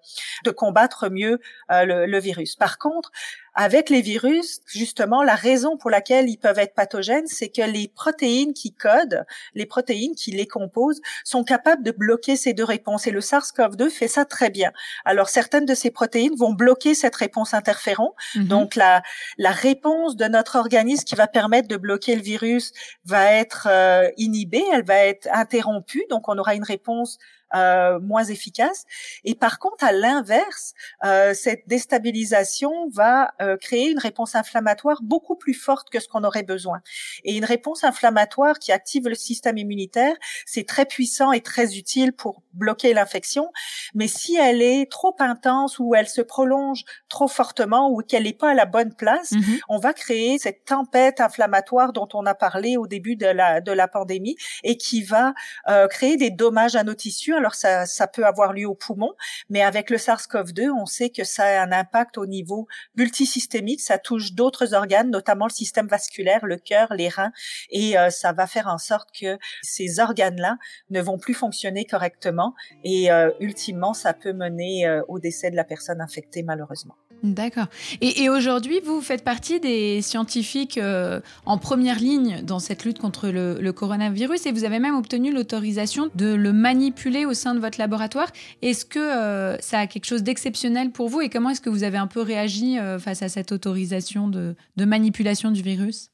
de 0.44 0.52
combattre 0.52 1.10
mieux 1.10 1.40
le, 1.70 2.06
le 2.06 2.20
virus. 2.20 2.56
Par 2.56 2.78
contre, 2.78 3.12
avec 3.56 3.90
les 3.90 4.02
virus, 4.02 4.60
justement, 4.66 5.24
la 5.24 5.36
raison 5.36 5.78
pour 5.78 5.90
laquelle 5.90 6.30
ils 6.30 6.38
peuvent 6.38 6.60
être 6.60 6.76
pathogènes, 6.76 7.28
c'est 7.28 7.48
que 7.48 7.62
les 7.62 7.88
protéines 7.88 8.54
qui 8.54 8.74
codent, 8.74 9.26
les 9.54 9.66
protéines 9.66 10.14
qui 10.14 10.32
les 10.32 10.46
composent, 10.46 11.02
sont 11.24 11.46
capables 11.46 11.82
de 11.82 11.92
bloquer 11.92 12.36
ces 12.36 12.54
deux 12.54 12.66
réponses. 12.66 13.08
Et 13.08 13.12
le 13.12 13.22
SARS-CoV-2 13.22 13.90
fait 13.90 14.10
ça 14.10 14.26
très 14.26 14.50
bien. 14.50 14.72
Alors, 15.06 15.30
certaines 15.30 15.66
de 15.66 15.74
ces 15.74 15.90
protéines 15.90 16.36
vont 16.36 16.52
bloquer 16.52 16.96
cette 16.96 17.16
réponse 17.16 17.54
interféron. 17.54 18.14
Mhm. 18.36 18.48
Donc, 18.48 18.76
la, 18.76 19.02
la 19.38 19.52
réponse 19.52 20.18
de 20.18 20.26
notre 20.26 20.58
organisme 20.58 21.06
qui 21.06 21.16
va 21.16 21.28
permettre 21.28 21.70
de 21.70 21.78
bloquer 21.78 22.16
le 22.16 22.22
virus 22.22 22.74
va 23.06 23.32
être 23.32 23.68
euh, 23.72 24.10
inhibée, 24.18 24.64
elle 24.74 24.84
va 24.84 24.98
être 24.98 25.30
interrompue. 25.32 26.04
Donc, 26.10 26.28
on 26.28 26.38
aura 26.38 26.56
une 26.56 26.64
réponse 26.64 27.20
euh, 27.56 28.00
moins 28.00 28.24
efficace. 28.26 28.86
Et 29.24 29.36
par 29.36 29.60
contre, 29.60 29.84
à 29.84 29.92
l'inverse, 29.92 30.74
euh, 31.04 31.34
cette 31.34 31.68
déstabilisation 31.68 32.90
va 32.90 33.32
euh, 33.42 33.58
créer 33.58 33.90
une 33.90 34.00
réponse 34.00 34.36
inflammatoire 34.36 35.02
beaucoup 35.02 35.36
plus 35.36 35.54
forte 35.54 35.90
que 35.90 36.00
ce 36.00 36.08
qu'on 36.08 36.24
aurait 36.24 36.44
besoin. 36.44 36.82
Et 37.24 37.38
une 37.38 37.46
réponse 37.46 37.84
inflammatoire 37.84 38.60
qui 38.60 38.72
active 38.72 39.08
le 39.08 39.16
système 39.16 39.58
immunitaire, 39.58 40.16
c'est 40.46 40.68
très 40.68 40.86
puissant 40.86 41.32
et 41.32 41.42
très 41.42 41.78
utile 41.78 42.14
pour 42.14 42.42
bloquer 42.54 42.94
l'infection. 42.94 43.52
Mais 43.94 44.08
si 44.08 44.36
elle 44.36 44.62
est 44.62 44.90
trop 44.92 45.16
intense 45.20 45.80
ou 45.80 45.96
elle 45.96 46.08
se 46.08 46.22
prolonge 46.22 46.84
trop 47.10 47.28
fortement 47.28 47.90
ou 47.90 48.02
qu'elle 48.02 48.24
n'est 48.24 48.34
pas 48.34 48.52
à 48.52 48.54
la 48.54 48.66
bonne 48.66 48.94
place, 48.94 49.32
mm-hmm. 49.32 49.60
on 49.70 49.78
va 49.78 49.94
créer 49.94 50.38
cette 50.40 50.66
tempête 50.66 51.22
inflammatoire 51.22 51.94
dont 51.94 52.08
on 52.14 52.26
a 52.26 52.34
parlé 52.34 52.78
au 52.78 52.88
début 52.88 53.16
de 53.16 53.28
la, 53.28 53.62
de 53.62 53.72
la 53.72 53.88
pandémie 53.88 54.36
et 54.64 54.78
qui 54.78 55.04
va 55.04 55.34
euh, 55.70 55.88
créer 55.88 56.18
des 56.18 56.32
dommages 56.32 56.76
à 56.76 56.84
nos 56.84 56.94
tissus 56.94 57.34
alors 57.34 57.45
ça, 57.54 57.86
ça 57.86 58.08
peut 58.08 58.26
avoir 58.26 58.54
lieu 58.54 58.66
au 58.66 58.74
poumon, 58.74 59.14
mais 59.50 59.62
avec 59.62 59.90
le 59.90 59.98
SARS-CoV-2, 59.98 60.72
on 60.72 60.86
sait 60.86 61.10
que 61.10 61.24
ça 61.24 61.44
a 61.44 61.64
un 61.64 61.72
impact 61.72 62.18
au 62.18 62.26
niveau 62.26 62.68
multisystémique, 62.96 63.82
ça 63.82 64.00
touche 64.00 64.34
d'autres 64.34 64.74
organes, 64.74 65.12
notamment 65.12 65.46
le 65.46 65.52
système 65.52 65.88
vasculaire, 65.88 66.46
le 66.46 66.58
cœur, 66.58 66.94
les 66.94 67.10
reins, 67.10 67.32
et 67.70 67.98
euh, 67.98 68.10
ça 68.10 68.34
va 68.34 68.48
faire 68.48 68.68
en 68.68 68.78
sorte 68.78 69.10
que 69.12 69.38
ces 69.62 70.00
organes-là 70.00 70.58
ne 70.90 71.02
vont 71.02 71.20
plus 71.20 71.34
fonctionner 71.34 71.86
correctement, 71.86 72.56
et 72.84 73.12
euh, 73.12 73.32
ultimement, 73.40 73.94
ça 73.94 74.14
peut 74.14 74.34
mener 74.34 74.88
euh, 74.88 75.02
au 75.08 75.20
décès 75.20 75.52
de 75.52 75.56
la 75.56 75.64
personne 75.64 76.02
infectée, 76.02 76.42
malheureusement. 76.42 76.96
D'accord. 77.34 77.66
Et, 78.02 78.30
aujourd'hui, 78.30 78.80
vous 78.86 79.02
faites 79.02 79.24
partie 79.24 79.60
des 79.60 80.04
scientifiques 80.04 80.78
euh, 80.78 81.22
en 81.46 81.58
première 81.58 81.98
ligne 81.98 82.42
dans 82.44 82.60
cette 82.60 82.86
lutte 82.86 83.00
contre 83.00 83.30
le, 83.30 83.72
coronavirus 83.72 84.46
et 84.46 84.52
vous 84.52 84.64
avez 84.64 84.80
même 84.80 84.96
obtenu 84.96 85.34
l'autorisation 85.34 86.10
de 86.14 86.34
le 86.34 86.54
manipuler 86.54 87.26
au 87.26 87.34
sein 87.34 87.56
de 87.56 87.60
votre 87.60 87.80
laboratoire. 87.80 88.32
Est-ce 88.62 88.86
que 88.86 89.00
euh, 89.00 89.58
ça 89.60 89.80
a 89.80 89.88
quelque 89.88 90.06
chose 90.06 90.24
d'exceptionnel 90.24 90.92
pour 90.92 91.10
vous 91.10 91.22
et 91.22 91.30
comment 91.30 91.50
est-ce 91.50 91.62
que 91.62 91.70
vous 91.70 91.84
avez 91.84 91.98
un 91.98 92.08
peu 92.08 92.22
réagi 92.22 92.78
euh, 92.78 93.00
face 93.00 93.24
à 93.24 93.30
cette 93.30 93.52
autorisation 93.52 94.28
de 94.28 94.56
manipulation 94.78 95.50
du 95.50 95.64
virus? 95.64 96.12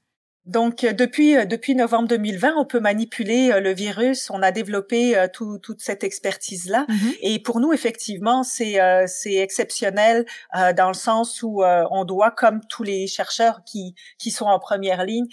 Donc 0.48 0.84
euh, 0.84 0.92
depuis 0.92 1.38
euh, 1.38 1.46
depuis 1.46 1.76
novembre 1.76 2.08
2020, 2.08 2.56
on 2.58 2.66
peut 2.66 2.80
manipuler 2.80 3.52
euh, 3.52 3.60
le 3.60 3.74
virus. 3.74 4.32
On 4.32 4.42
a 4.42 4.52
développé 4.52 5.16
tout, 5.34 5.60
toute 5.60 5.82
cette 5.82 6.04
expertise 6.04 6.68
là. 6.68 6.86
Mm-hmm. 6.90 7.18
Et 7.22 7.40
pour 7.40 7.60
nous, 7.60 7.74
effectivement, 7.74 8.44
c'est 8.44 8.80
c'est 9.08 9.36
exceptionnel 9.36 10.26
dans 10.54 10.88
le 10.88 10.94
sens 10.94 11.44
où 11.44 11.64
on 11.64 12.06
doit, 12.06 12.32
comme 12.32 12.62
tous 12.68 12.84
les 12.84 13.08
chercheurs 13.08 13.62
qui 13.66 13.96
qui 14.18 14.32
sont 14.32 14.46
en 14.46 14.60
première 14.60 15.06
ligne, 15.06 15.28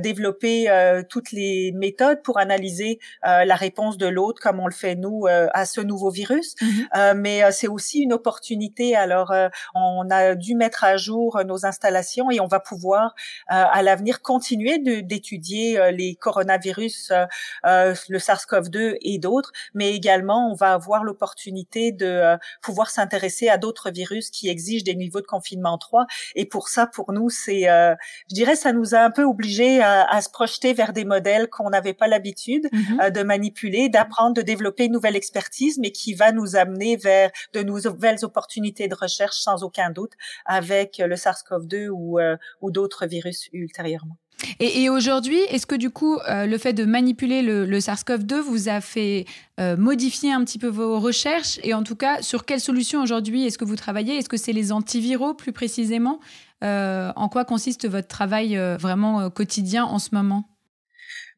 développer 0.00 0.66
toutes 1.08 1.32
les 1.32 1.72
méthodes 1.72 2.22
pour 2.22 2.38
analyser 2.38 2.98
la 3.22 3.54
réponse 3.54 3.96
de 3.96 4.06
l'autre, 4.06 4.40
comme 4.40 4.60
on 4.60 4.66
le 4.66 4.74
fait 4.74 4.94
nous 4.94 5.26
à 5.26 5.64
ce 5.64 5.80
nouveau 5.80 6.10
virus. 6.10 6.54
Mm-hmm. 6.56 7.14
mais 7.14 7.52
c'est 7.52 7.68
aussi 7.68 8.00
une 8.00 8.12
opportunité. 8.12 8.94
Alors, 8.96 9.32
on 9.74 10.10
a 10.10 10.34
dû 10.34 10.54
mettre 10.54 10.84
à 10.84 10.96
jour 10.96 11.40
nos 11.44 11.66
installations 11.66 12.30
et 12.30 12.40
on 12.40 12.46
va 12.46 12.60
pouvoir 12.60 13.14
à 13.48 13.82
l'avenir 13.82 14.22
continuer 14.36 14.78
d'étudier 15.02 15.80
euh, 15.80 15.90
les 15.90 16.14
coronavirus, 16.14 17.10
euh, 17.10 17.24
euh, 17.64 17.94
le 18.10 18.18
SARS-CoV-2 18.18 18.98
et 19.00 19.18
d'autres, 19.18 19.50
mais 19.72 19.94
également 19.94 20.50
on 20.50 20.54
va 20.54 20.74
avoir 20.74 21.04
l'opportunité 21.04 21.90
de 21.90 22.36
pouvoir 22.60 22.90
s'intéresser 22.90 23.48
à 23.48 23.56
d'autres 23.56 23.90
virus 23.90 24.28
qui 24.28 24.50
exigent 24.50 24.84
des 24.84 24.94
niveaux 24.94 25.22
de 25.22 25.26
confinement 25.26 25.78
3. 25.78 26.06
Et 26.34 26.44
pour 26.44 26.68
ça, 26.68 26.86
pour 26.86 27.12
nous, 27.12 27.30
c'est, 27.30 27.62
je 27.62 28.34
dirais, 28.34 28.56
ça 28.56 28.74
nous 28.74 28.94
a 28.94 28.98
un 28.98 29.10
peu 29.10 29.24
obligés 29.24 29.82
à, 29.82 30.20
se 30.20 30.28
projeter 30.28 30.74
vers 30.74 30.92
des 30.92 31.04
modèles 31.04 31.48
qu'on 31.48 31.70
n'avait 31.70 31.94
pas 31.94 32.08
l'habitude 32.08 32.68
mm-hmm. 32.72 33.10
de 33.12 33.22
manipuler, 33.22 33.88
d'apprendre, 33.88 34.34
de 34.34 34.42
développer 34.42 34.84
une 34.84 34.92
nouvelle 34.92 35.16
expertise, 35.16 35.78
mais 35.78 35.92
qui 35.92 36.12
va 36.14 36.32
nous 36.32 36.56
amener 36.56 36.96
vers 36.96 37.30
de 37.54 37.62
nouvelles 37.62 38.24
opportunités 38.24 38.88
de 38.88 38.94
recherche 38.94 39.38
sans 39.38 39.62
aucun 39.62 39.90
doute 39.90 40.12
avec 40.44 40.98
le 40.98 41.14
SARS-CoV-2 41.14 41.88
ou, 41.88 42.18
ou 42.60 42.70
d'autres 42.70 43.06
virus 43.06 43.48
ultérieurement. 43.52 44.18
Et, 44.60 44.88
aujourd'hui, 44.90 45.38
est-ce 45.50 45.66
que 45.66 45.74
du 45.74 45.90
coup, 45.90 46.18
euh, 46.28 46.46
le 46.46 46.58
fait 46.58 46.72
de 46.72 46.84
manipuler 46.84 47.42
le, 47.42 47.78
SARS-CoV-2 47.78 48.40
vous 48.40 48.68
a 48.68 48.80
fait 48.80 49.24
euh, 49.60 49.76
modifier 49.76 50.32
un 50.32 50.44
petit 50.44 50.58
peu 50.58 50.68
vos 50.68 51.00
recherches 51.00 51.58
Et 51.62 51.74
en 51.74 51.82
tout 51.82 51.96
cas, 51.96 52.22
sur 52.22 52.44
quelles 52.44 52.60
solutions 52.60 53.02
aujourd'hui 53.02 53.46
est-ce 53.46 53.58
que 53.58 53.64
vous 53.64 53.76
travaillez? 53.76 54.16
Est-ce 54.16 54.28
que 54.28 54.36
c'est 54.36 54.52
les 54.52 54.72
antiviraux 54.72 55.34
plus 55.34 55.52
précisément? 55.52 56.20
Euh, 56.64 57.12
En 57.16 57.28
quoi 57.28 57.44
consiste 57.44 57.88
votre 57.88 58.08
travail 58.08 58.56
vraiment 58.78 59.30
quotidien 59.30 59.84
en 59.84 59.98
ce 59.98 60.10
moment? 60.12 60.55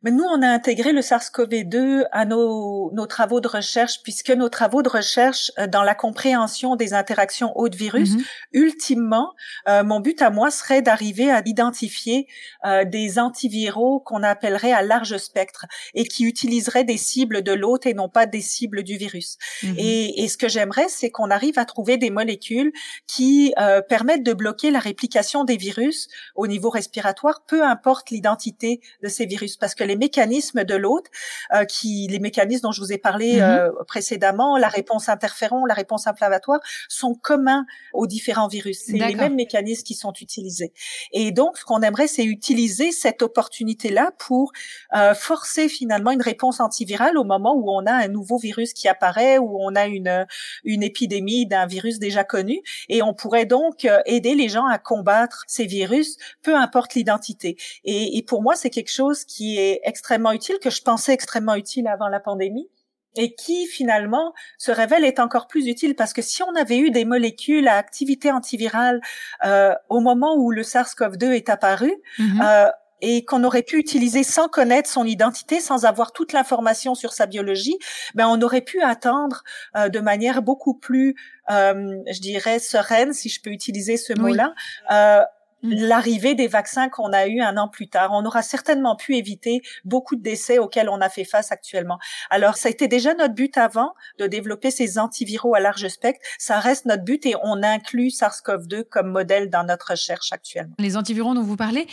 Mais 0.03 0.13
nous, 0.13 0.25
on 0.25 0.43
a 0.43 0.49
intégré 0.49 0.93
le 0.93 1.01
SARS-CoV-2 1.01 2.05
à 2.13 2.25
nos, 2.25 2.93
nos, 2.93 3.07
travaux 3.07 3.41
de 3.41 3.49
recherche, 3.49 4.01
puisque 4.05 4.31
nos 4.31 4.49
travaux 4.49 4.83
de 4.83 4.89
recherche 4.89 5.51
euh, 5.59 5.67
dans 5.67 5.83
la 5.83 5.97
compréhension 5.97 6.77
des 6.77 6.95
interactions 6.95 7.53
hôte-virus, 7.59 8.15
mm-hmm. 8.15 8.25
ultimement, 8.53 9.35
euh, 9.69 9.83
mon 9.83 9.99
but 9.99 10.23
à 10.23 10.31
moi 10.31 10.53
serait 10.53 10.83
d'arriver 10.83 11.33
à 11.33 11.43
identifier 11.45 12.29
euh, 12.65 12.85
des 12.85 13.19
antiviraux 13.19 13.99
qu'on 13.99 14.23
appellerait 14.23 14.73
à 14.73 14.83
large 14.83 15.17
spectre 15.17 15.67
et 15.95 16.05
qui 16.05 16.25
utiliseraient 16.25 16.85
des 16.85 16.97
cibles 16.97 17.43
de 17.43 17.53
l'hôte 17.53 17.85
et 17.87 17.95
non 17.95 18.09
pas 18.09 18.27
des 18.27 18.41
cibles 18.41 18.85
du 18.85 18.97
virus. 18.99 19.37
Mm-hmm. 19.65 19.75
Et, 19.79 20.23
et, 20.23 20.29
ce 20.29 20.39
que 20.39 20.49
j'aimerais, 20.49 20.89
c'est 20.89 21.11
qu'on 21.11 21.31
arrive 21.31 21.59
à 21.59 21.65
trouver 21.65 21.97
des 21.97 22.11
molécules 22.11 22.73
qui 23.07 23.53
permettent 23.89 24.23
de 24.23 24.33
bloquer 24.33 24.71
la 24.71 24.79
réplication 24.79 25.45
des 25.45 25.57
virus 25.57 26.09
au 26.35 26.47
niveau 26.47 26.71
respiratoire, 26.71 27.43
peu 27.47 27.65
importe 27.65 28.11
l'identité 28.11 28.81
de 29.03 29.09
ces 29.09 29.27
virus, 29.27 29.57
parce 29.57 29.75
que 29.75 29.85
les 29.89 29.97
mécanismes 29.97 30.63
de 30.65 30.77
l'hôte, 30.77 31.07
euh, 31.53 31.65
qui 31.65 32.07
les 32.09 32.21
mécanismes 32.21 32.63
dont 32.63 32.73
je 32.73 32.81
vous 32.81 32.93
ai 32.93 32.99
parlé 32.99 33.39
mm-hmm. 33.39 33.59
euh, 33.59 33.85
précédemment, 33.87 34.57
la 34.57 34.69
réponse 34.69 35.09
interféron, 35.09 35.65
la 35.65 35.75
réponse 35.75 36.07
inflammatoire, 36.07 36.61
sont 36.89 37.15
communs 37.15 37.67
aux 37.93 38.07
différents 38.07 38.49
virus. 38.49 38.83
C'est 38.87 38.93
les 38.93 39.15
mêmes 39.15 39.35
mécanismes 39.35 39.83
qui 39.83 39.95
sont 39.95 40.13
utilisés. 40.21 40.73
Et 41.13 41.33
donc, 41.33 41.59
ce 41.59 41.65
qu'on 41.65 41.81
aimerait, 41.81 42.07
c'est 42.07 42.25
utiliser 42.25 42.93
cette 42.93 43.23
opportunité-là 43.23 44.13
pour 44.19 44.53
euh, 44.95 45.15
forcer 45.15 45.69
finalement 45.69 46.11
une 46.13 46.23
réponse 46.23 46.61
antivirale 46.61 47.19
au 47.19 47.25
moment 47.25 47.55
où 47.57 47.71
on 47.71 47.85
a 47.87 47.93
un 47.93 48.09
nouveau 48.09 48.39
virus 48.39 48.73
qui 48.73 48.89
apparaît, 48.89 49.39
où 49.39 49.59
on 49.61 49.75
a 49.75 49.87
une 49.87 50.27
une 50.65 50.83
épidémie 50.83 51.47
d'un 51.47 51.67
virus 51.67 51.99
déjà 51.99 52.25
connu, 52.25 52.61
et 52.89 53.03
on 53.03 53.15
pourrait 53.15 53.47
donc 53.47 53.87
aider 54.07 54.35
les 54.35 54.49
gens 54.49 54.67
à 54.67 54.79
combattre 54.79 55.45
ces 55.47 55.65
virus, 55.65 56.17
peu 56.43 56.55
importe 56.55 56.95
l'identité. 56.95 57.57
Et, 57.85 58.19
et 58.19 58.23
pour 58.23 58.43
moi, 58.43 58.55
c'est 58.55 58.71
quelque 58.71 58.93
chose 58.93 59.25
qui 59.25 59.59
est 59.59 59.78
extrêmement 59.85 60.33
utile, 60.33 60.59
que 60.63 60.71
je 60.71 60.83
pensais 60.83 61.13
extrêmement 61.13 61.55
utile 61.55 61.89
avant 61.89 62.09
la 62.09 62.21
pandémie 62.21 62.69
et 63.17 63.35
qui 63.35 63.67
finalement 63.67 64.33
se 64.59 64.71
révèle 64.71 65.05
être 65.05 65.19
encore 65.19 65.49
plus 65.49 65.67
utile 65.67 65.95
parce 65.95 66.13
que 66.13 66.23
si 66.23 66.43
on 66.43 66.55
avait 66.55 66.79
eu 66.79 66.91
des 66.91 67.05
molécules 67.05 67.67
à 67.69 67.77
activité 67.77 68.31
antivirale 68.31 69.01
euh, 69.45 69.75
au 69.89 70.01
moment 70.01 70.37
où 70.37 70.51
le 70.51 70.63
SARS-CoV-2 70.63 71.33
est 71.33 71.49
apparu, 71.49 71.93
mm-hmm. 72.19 72.43
euh, 72.43 72.71
et 73.01 73.25
qu'on 73.25 73.45
aurait 73.45 73.63
pu 73.63 73.79
utiliser 73.79 74.25
sans 74.25 74.49
connaître 74.49 74.91
son 74.91 75.05
identité, 75.05 75.61
sans 75.61 75.85
avoir 75.85 76.13
toute 76.13 76.33
l'information 76.33 76.97
sur 76.97 77.13
sa 77.13 77.27
biologie, 77.27 77.79
ben 78.17 78.27
on 78.27 78.43
aurait 78.43 78.61
pu 78.61 78.83
attendre 78.83 79.45
euh, 79.77 79.89
de 79.89 80.01
manière 80.01 80.43
beaucoup 80.43 80.75
plus, 80.75 81.15
je 81.49 82.21
dirais, 82.21 82.59
sereine, 82.59 83.13
si 83.13 83.29
je 83.29 83.41
peux 83.41 83.51
utiliser 83.51 83.97
ce 83.97 84.15
mot-là, 84.19 84.53
Mmh. 84.91 85.38
L'arrivée 85.63 86.35
des 86.35 86.47
vaccins 86.47 86.89
qu'on 86.89 87.13
a 87.13 87.27
eu 87.27 87.41
un 87.41 87.57
an 87.57 87.69
plus 87.69 87.89
tard. 87.89 88.11
On 88.13 88.25
aura 88.25 88.43
certainement 88.43 88.97
pu 88.97 89.17
éviter 89.17 89.63
beaucoup 89.85 90.17
de 90.17 90.23
décès 90.23 90.59
auxquels 90.59 90.89
on 90.89 91.01
a 91.01 91.09
fait 91.09 91.25
face 91.25 91.53
actuellement. 91.53 91.99
Alors, 92.31 92.57
ça 92.57 92.69
a 92.69 92.71
été 92.71 92.89
déjà 92.89 93.15
notre 93.15 93.35
but 93.35 93.57
avant 93.59 93.95
de 94.19 94.27
développer 94.27 94.71
ces 94.71 94.99
antiviraux 94.99 95.55
à 95.55 95.61
large 95.61 95.89
spectre. 95.89 96.21
Ça 96.39 96.61
reste 96.61 96.85
notre 96.85 97.05
but 97.05 97.25
et 97.27 97.35
on 97.43 97.63
inclut 97.63 98.09
SARS-CoV-2 98.09 98.85
comme 98.85 99.11
modèle 99.11 99.51
dans 99.51 99.65
notre 99.65 99.93
recherche 99.93 100.33
actuellement. 100.33 100.75
Les 100.79 100.97
antiviraux 100.97 101.35
dont 101.35 101.43
vous 101.43 101.57
parlez, 101.57 101.87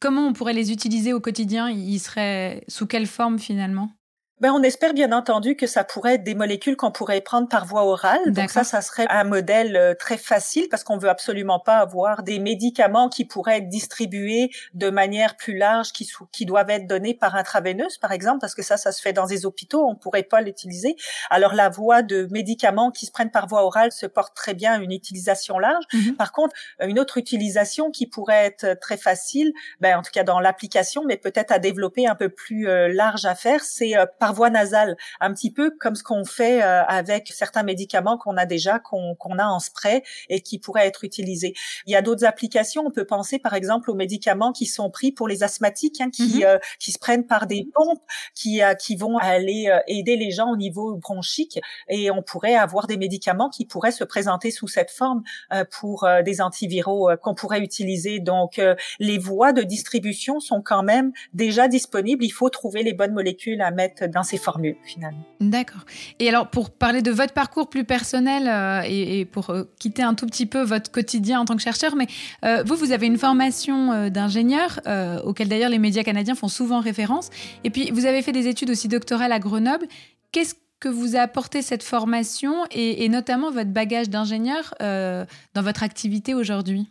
comment 0.00 0.26
on 0.26 0.32
pourrait 0.32 0.52
les 0.52 0.72
utiliser 0.72 1.12
au 1.12 1.20
quotidien? 1.20 1.70
Ils 1.70 1.98
seraient 2.00 2.64
sous 2.68 2.86
quelle 2.86 3.06
forme 3.06 3.38
finalement? 3.38 3.90
Ben, 4.40 4.52
on 4.52 4.62
espère 4.62 4.94
bien 4.94 5.12
entendu 5.12 5.56
que 5.56 5.66
ça 5.66 5.84
pourrait 5.84 6.14
être 6.14 6.24
des 6.24 6.34
molécules 6.34 6.76
qu'on 6.76 6.92
pourrait 6.92 7.20
prendre 7.20 7.48
par 7.48 7.66
voie 7.66 7.84
orale. 7.84 8.32
Donc 8.32 8.50
ça, 8.50 8.64
ça 8.64 8.80
serait 8.80 9.06
un 9.08 9.24
modèle 9.24 9.76
euh, 9.76 9.94
très 9.94 10.16
facile 10.16 10.68
parce 10.70 10.84
qu'on 10.84 10.98
veut 10.98 11.08
absolument 11.08 11.58
pas 11.58 11.78
avoir 11.78 12.22
des 12.22 12.38
médicaments 12.38 13.08
qui 13.08 13.24
pourraient 13.24 13.58
être 13.58 13.68
distribués 13.68 14.50
de 14.74 14.90
manière 14.90 15.36
plus 15.36 15.56
large, 15.56 15.92
qui, 15.92 16.08
qui 16.32 16.46
doivent 16.46 16.70
être 16.70 16.86
donnés 16.86 17.14
par 17.14 17.34
intraveineuse, 17.34 17.98
par 17.98 18.12
exemple, 18.12 18.40
parce 18.40 18.54
que 18.54 18.62
ça, 18.62 18.76
ça 18.76 18.92
se 18.92 19.00
fait 19.02 19.12
dans 19.12 19.26
des 19.26 19.46
hôpitaux, 19.46 19.84
on 19.86 19.94
pourrait 19.94 20.22
pas 20.22 20.40
l'utiliser. 20.40 20.96
Alors 21.30 21.54
la 21.54 21.68
voie 21.68 22.02
de 22.02 22.28
médicaments 22.30 22.90
qui 22.90 23.06
se 23.06 23.12
prennent 23.12 23.30
par 23.30 23.46
voie 23.46 23.64
orale 23.64 23.92
se 23.92 24.06
porte 24.06 24.34
très 24.34 24.54
bien 24.54 24.74
à 24.74 24.78
une 24.78 24.92
utilisation 24.92 25.58
large. 25.58 25.84
Mm-hmm. 25.92 26.16
Par 26.16 26.32
contre, 26.32 26.54
une 26.80 26.98
autre 26.98 27.18
utilisation 27.18 27.90
qui 27.90 28.06
pourrait 28.06 28.46
être 28.46 28.78
très 28.80 28.96
facile, 28.96 29.52
ben, 29.80 29.98
en 29.98 30.02
tout 30.02 30.10
cas 30.12 30.24
dans 30.24 30.40
l'application, 30.40 31.04
mais 31.06 31.16
peut-être 31.16 31.52
à 31.52 31.58
développer 31.58 32.06
un 32.06 32.14
peu 32.14 32.28
plus 32.28 32.68
euh, 32.68 32.88
large 32.88 33.24
à 33.24 33.34
faire, 33.34 33.64
c'est 33.64 33.96
euh, 33.96 34.06
par 34.28 34.34
voie 34.34 34.50
nasale, 34.50 34.98
un 35.20 35.32
petit 35.32 35.50
peu 35.50 35.70
comme 35.70 35.94
ce 35.94 36.02
qu'on 36.02 36.26
fait 36.26 36.62
euh, 36.62 36.84
avec 36.84 37.28
certains 37.28 37.62
médicaments 37.62 38.18
qu'on 38.18 38.36
a 38.36 38.44
déjà, 38.44 38.78
qu'on 38.78 39.16
a 39.38 39.46
en 39.46 39.58
spray 39.58 40.02
et 40.28 40.42
qui 40.42 40.58
pourraient 40.58 40.86
être 40.86 41.02
utilisés. 41.02 41.54
Il 41.86 41.92
y 41.92 41.96
a 41.96 42.02
d'autres 42.02 42.26
applications. 42.26 42.84
On 42.84 42.90
peut 42.90 43.06
penser 43.06 43.38
par 43.38 43.54
exemple 43.54 43.90
aux 43.90 43.94
médicaments 43.94 44.52
qui 44.52 44.66
sont 44.66 44.90
pris 44.90 45.12
pour 45.12 45.28
les 45.28 45.42
asthmatiques, 45.42 46.02
hein, 46.02 46.10
qui, 46.10 46.40
mm-hmm. 46.40 46.44
euh, 46.44 46.58
qui 46.78 46.92
se 46.92 46.98
prennent 46.98 47.26
par 47.26 47.46
des 47.46 47.66
pompes, 47.74 48.02
qui, 48.34 48.62
euh, 48.62 48.74
qui 48.74 48.96
vont 48.96 49.16
aller 49.16 49.74
aider 49.86 50.16
les 50.16 50.30
gens 50.30 50.50
au 50.50 50.56
niveau 50.58 50.96
bronchique. 50.96 51.58
Et 51.88 52.10
on 52.10 52.20
pourrait 52.22 52.56
avoir 52.56 52.86
des 52.86 52.98
médicaments 52.98 53.48
qui 53.48 53.64
pourraient 53.64 53.92
se 53.92 54.04
présenter 54.04 54.50
sous 54.50 54.68
cette 54.68 54.90
forme 54.90 55.22
pour 55.70 56.06
des 56.22 56.42
antiviraux 56.42 57.10
qu'on 57.22 57.34
pourrait 57.34 57.60
utiliser. 57.60 58.20
Donc 58.20 58.60
les 58.98 59.18
voies 59.18 59.54
de 59.54 59.62
distribution 59.62 60.38
sont 60.38 60.60
quand 60.60 60.82
même 60.82 61.12
déjà 61.32 61.66
disponibles. 61.68 62.24
Il 62.24 62.30
faut 62.30 62.50
trouver 62.50 62.82
les 62.82 62.92
bonnes 62.92 63.14
molécules 63.14 63.62
à 63.62 63.70
mettre 63.70 64.06
dans 64.06 64.17
ces 64.22 64.38
formules 64.38 64.76
finalement. 64.84 65.22
D'accord. 65.40 65.82
Et 66.18 66.28
alors 66.28 66.48
pour 66.48 66.70
parler 66.70 67.02
de 67.02 67.10
votre 67.10 67.32
parcours 67.32 67.68
plus 67.68 67.84
personnel 67.84 68.48
euh, 68.48 68.82
et, 68.86 69.24
pour 69.24 69.50
euh, 69.50 69.64
quitter 69.78 70.02
un 70.02 70.14
tout 70.14 70.26
petit 70.26 70.46
peu 70.46 70.62
votre 70.62 70.90
quotidien 70.90 71.40
en 71.40 71.44
tant 71.44 71.56
que 71.56 71.62
chercheur, 71.62 71.96
mais 71.96 72.06
euh, 72.44 72.62
vous, 72.66 72.76
vous 72.76 72.92
avez 72.92 73.06
une 73.06 73.18
formation 73.18 74.08
d'ingénieur 74.10 74.80
auquel 75.24 75.48
d'ailleurs 75.48 75.70
les 75.70 75.78
médias 75.78 76.02
canadiens 76.02 76.34
font 76.34 76.48
souvent 76.48 76.80
référence. 76.80 77.30
Et 77.64 77.70
puis 77.70 77.90
vous 77.90 78.06
avez 78.06 78.22
fait 78.22 78.32
des 78.32 78.46
études 78.48 78.70
aussi 78.70 78.88
doctorales 78.88 79.32
à 79.32 79.38
Grenoble. 79.38 79.86
Qu'est-ce 80.32 80.54
que 80.80 80.88
vous 80.88 81.16
a 81.16 81.20
apporté 81.20 81.62
cette 81.62 81.82
formation 81.82 82.54
et, 82.70 83.04
et 83.04 83.08
notamment 83.08 83.50
votre 83.50 83.70
bagage 83.70 84.08
d'ingénieur 84.10 84.74
dans 84.80 85.62
votre 85.62 85.82
activité 85.82 86.34
aujourd'hui? 86.34 86.88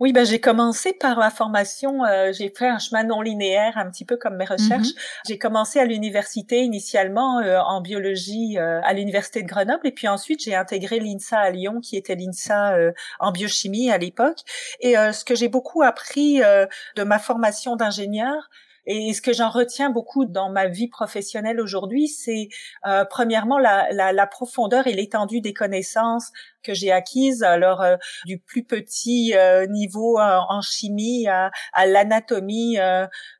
Oui, 0.00 0.12
ben 0.12 0.26
j'ai 0.26 0.40
commencé 0.40 0.92
par 0.92 1.16
ma 1.18 1.30
formation. 1.30 2.04
Euh, 2.04 2.32
j'ai 2.32 2.50
fait 2.50 2.66
un 2.66 2.78
chemin 2.78 3.04
non 3.04 3.20
linéaire, 3.20 3.78
un 3.78 3.88
petit 3.88 4.04
peu 4.04 4.16
comme 4.16 4.36
mes 4.36 4.44
recherches. 4.44 4.88
Mm-hmm. 4.88 5.28
J'ai 5.28 5.38
commencé 5.38 5.78
à 5.78 5.84
l'université 5.84 6.62
initialement 6.62 7.38
euh, 7.38 7.60
en 7.60 7.80
biologie 7.80 8.58
euh, 8.58 8.80
à 8.82 8.92
l'université 8.92 9.42
de 9.42 9.46
Grenoble, 9.46 9.86
et 9.86 9.92
puis 9.92 10.08
ensuite 10.08 10.42
j'ai 10.42 10.54
intégré 10.56 10.98
l'INSA 10.98 11.38
à 11.38 11.50
Lyon, 11.50 11.80
qui 11.80 11.96
était 11.96 12.16
l'INSA 12.16 12.76
en 13.20 13.30
biochimie 13.30 13.90
à 13.90 13.98
l'époque. 13.98 14.40
Et 14.80 14.94
ce 14.94 15.24
que 15.24 15.34
j'ai 15.34 15.48
beaucoup 15.48 15.82
appris 15.82 16.40
de 16.40 17.02
ma 17.02 17.18
formation 17.18 17.76
d'ingénieur, 17.76 18.50
et 18.86 19.12
ce 19.14 19.22
que 19.22 19.32
j'en 19.32 19.50
retiens 19.50 19.90
beaucoup 19.90 20.24
dans 20.26 20.50
ma 20.50 20.66
vie 20.66 20.88
professionnelle 20.88 21.60
aujourd'hui, 21.60 22.08
c'est 22.08 22.48
euh, 22.86 23.04
premièrement 23.08 23.58
la, 23.58 23.86
la, 23.92 24.12
la, 24.12 24.26
profondeur 24.26 24.86
et 24.86 24.92
l'étendue 24.92 25.40
des 25.40 25.54
connaissances 25.54 26.32
que 26.62 26.74
j'ai 26.74 26.92
acquises, 26.92 27.42
alors 27.42 27.82
euh, 27.82 27.96
du 28.26 28.38
plus 28.38 28.64
petit 28.64 29.34
euh, 29.36 29.66
niveau 29.66 30.18
en 30.18 30.60
chimie 30.60 31.28
à, 31.28 31.50
à 31.72 31.86
l'anatomie 31.86 32.76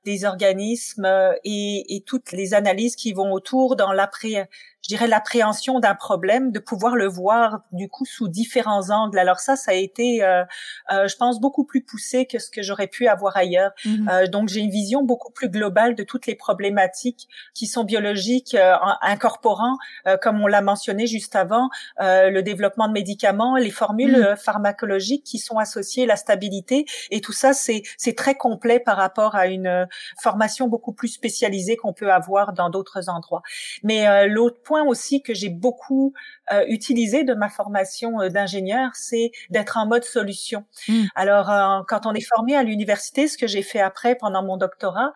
des 0.04 0.24
organismes 0.24 1.08
et, 1.44 1.96
et, 1.96 2.02
toutes 2.02 2.32
les 2.32 2.54
analyses 2.54 2.96
qui 2.96 3.12
vont 3.12 3.32
autour 3.32 3.76
dans 3.76 3.92
l'après 3.92 4.48
je 4.84 4.88
dirais 4.88 5.06
l'appréhension 5.06 5.80
d'un 5.80 5.94
problème, 5.94 6.52
de 6.52 6.58
pouvoir 6.58 6.94
le 6.94 7.06
voir 7.06 7.60
du 7.72 7.88
coup 7.88 8.04
sous 8.04 8.28
différents 8.28 8.90
angles. 8.90 9.18
Alors 9.18 9.38
ça, 9.38 9.56
ça 9.56 9.70
a 9.70 9.74
été, 9.74 10.22
euh, 10.22 10.44
euh, 10.92 11.08
je 11.08 11.16
pense, 11.16 11.40
beaucoup 11.40 11.64
plus 11.64 11.80
poussé 11.80 12.26
que 12.26 12.38
ce 12.38 12.50
que 12.50 12.60
j'aurais 12.60 12.86
pu 12.86 13.08
avoir 13.08 13.34
ailleurs. 13.34 13.70
Mhm. 13.86 14.08
Euh, 14.10 14.26
donc 14.26 14.50
j'ai 14.50 14.60
une 14.60 14.70
vision 14.70 15.02
beaucoup 15.02 15.32
plus 15.32 15.48
globale 15.48 15.94
de 15.94 16.02
toutes 16.02 16.26
les 16.26 16.34
problématiques 16.34 17.28
qui 17.54 17.66
sont 17.66 17.84
biologiques, 17.84 18.54
euh, 18.54 18.74
incorporant, 19.00 19.78
euh, 20.06 20.18
comme 20.18 20.42
on 20.42 20.46
l'a 20.46 20.60
mentionné 20.60 21.06
juste 21.06 21.34
avant, 21.34 21.70
euh, 22.02 22.28
le 22.28 22.42
développement 22.42 22.86
de 22.86 22.92
médicaments, 22.92 23.56
les 23.56 23.70
formules 23.70 24.18
mhm. 24.18 24.36
pharmacologiques 24.36 25.24
qui 25.24 25.38
sont 25.38 25.56
associées, 25.56 26.04
la 26.04 26.16
stabilité, 26.16 26.84
et 27.10 27.22
tout 27.22 27.32
ça, 27.32 27.54
c'est 27.54 27.84
c'est 27.96 28.14
très 28.14 28.34
complet 28.34 28.80
par 28.80 28.98
rapport 28.98 29.34
à 29.34 29.46
une 29.46 29.88
formation 30.20 30.68
beaucoup 30.68 30.92
plus 30.92 31.08
spécialisée 31.08 31.76
qu'on 31.76 31.94
peut 31.94 32.12
avoir 32.12 32.52
dans 32.52 32.68
d'autres 32.68 33.08
endroits. 33.08 33.42
Mais 33.82 34.28
l'autre 34.28 34.60
point 34.62 34.73
aussi 34.82 35.22
que 35.22 35.34
j'ai 35.34 35.48
beaucoup 35.48 36.12
euh, 36.52 36.64
utilisé 36.68 37.24
de 37.24 37.34
ma 37.34 37.48
formation 37.48 38.20
euh, 38.20 38.28
d'ingénieur, 38.28 38.90
c'est 38.94 39.30
d'être 39.50 39.76
en 39.76 39.86
mode 39.86 40.04
solution. 40.04 40.64
Hmm. 40.88 41.04
Alors, 41.14 41.50
euh, 41.50 41.82
quand 41.88 42.06
on 42.06 42.12
est 42.12 42.26
formé 42.26 42.56
à 42.56 42.62
l'université, 42.62 43.28
ce 43.28 43.38
que 43.38 43.46
j'ai 43.46 43.62
fait 43.62 43.80
après 43.80 44.16
pendant 44.16 44.42
mon 44.42 44.56
doctorat, 44.56 45.12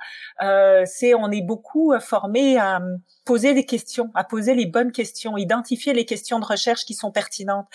c'est 0.86 1.14
on 1.14 1.30
est 1.30 1.42
beaucoup 1.42 1.92
formé 2.00 2.58
à 2.58 2.80
poser 3.28 3.52
des 3.52 3.66
questions, 3.66 4.10
à 4.14 4.24
poser 4.24 4.54
les 4.54 4.64
bonnes 4.64 4.90
questions, 4.90 5.36
identifier 5.36 5.92
les 5.92 6.06
questions 6.06 6.38
de 6.38 6.46
recherche 6.46 6.86
qui 6.86 6.94
sont 6.94 7.12
pertinentes. 7.12 7.66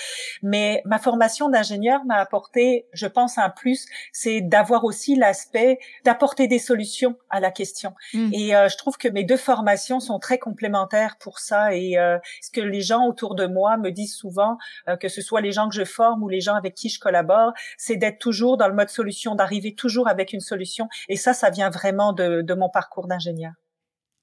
Mais 0.41 0.81
ma 0.85 0.97
formation 0.97 1.47
d'ingénieur 1.47 2.03
m'a 2.05 2.17
apporté, 2.17 2.87
je 2.91 3.05
pense, 3.05 3.37
un 3.37 3.51
plus, 3.51 3.85
c'est 4.11 4.41
d'avoir 4.41 4.83
aussi 4.83 5.15
l'aspect 5.15 5.77
d'apporter 6.05 6.47
des 6.47 6.57
solutions 6.57 7.15
à 7.29 7.39
la 7.39 7.51
question. 7.51 7.93
Hmm. 8.15 8.31
Et 8.33 8.49
je 8.51 8.77
trouve 8.77 8.97
que 8.97 9.07
mes 9.07 9.23
deux 9.23 9.37
formations 9.37 9.99
sont 9.99 10.17
très 10.17 10.39
complémentaires 10.39 11.17
pour 11.19 11.37
ça 11.37 11.75
et 11.75 11.97
euh, 11.97 12.17
ce 12.41 12.49
que 12.49 12.61
les 12.61 12.81
gens 12.81 13.05
autour 13.05 13.35
de 13.35 13.45
moi 13.45 13.77
me 13.77 13.91
disent 13.91 14.15
souvent, 14.15 14.57
euh, 14.87 14.95
que 14.95 15.09
ce 15.09 15.21
soit 15.21 15.41
les 15.41 15.51
gens 15.51 15.69
que 15.69 15.75
je 15.75 15.85
forme 15.85 16.23
ou 16.23 16.29
les 16.29 16.41
gens 16.41 16.55
avec 16.55 16.73
qui 16.73 16.89
je 16.89 16.99
collabore, 16.99 17.53
c'est 17.77 17.95
d'être 17.95 18.19
toujours 18.19 18.57
dans 18.57 18.67
le 18.67 18.73
mode 18.73 18.89
solution, 18.89 19.35
d'arriver 19.35 19.75
toujours 19.75 20.07
avec 20.07 20.33
une 20.33 20.41
solution. 20.41 20.87
Et 21.09 21.15
ça, 21.15 21.33
ça 21.33 21.49
vient 21.49 21.69
vraiment 21.69 22.13
de, 22.13 22.41
de 22.41 22.53
mon 22.53 22.69
parcours 22.69 23.07
d'ingénieur. 23.07 23.53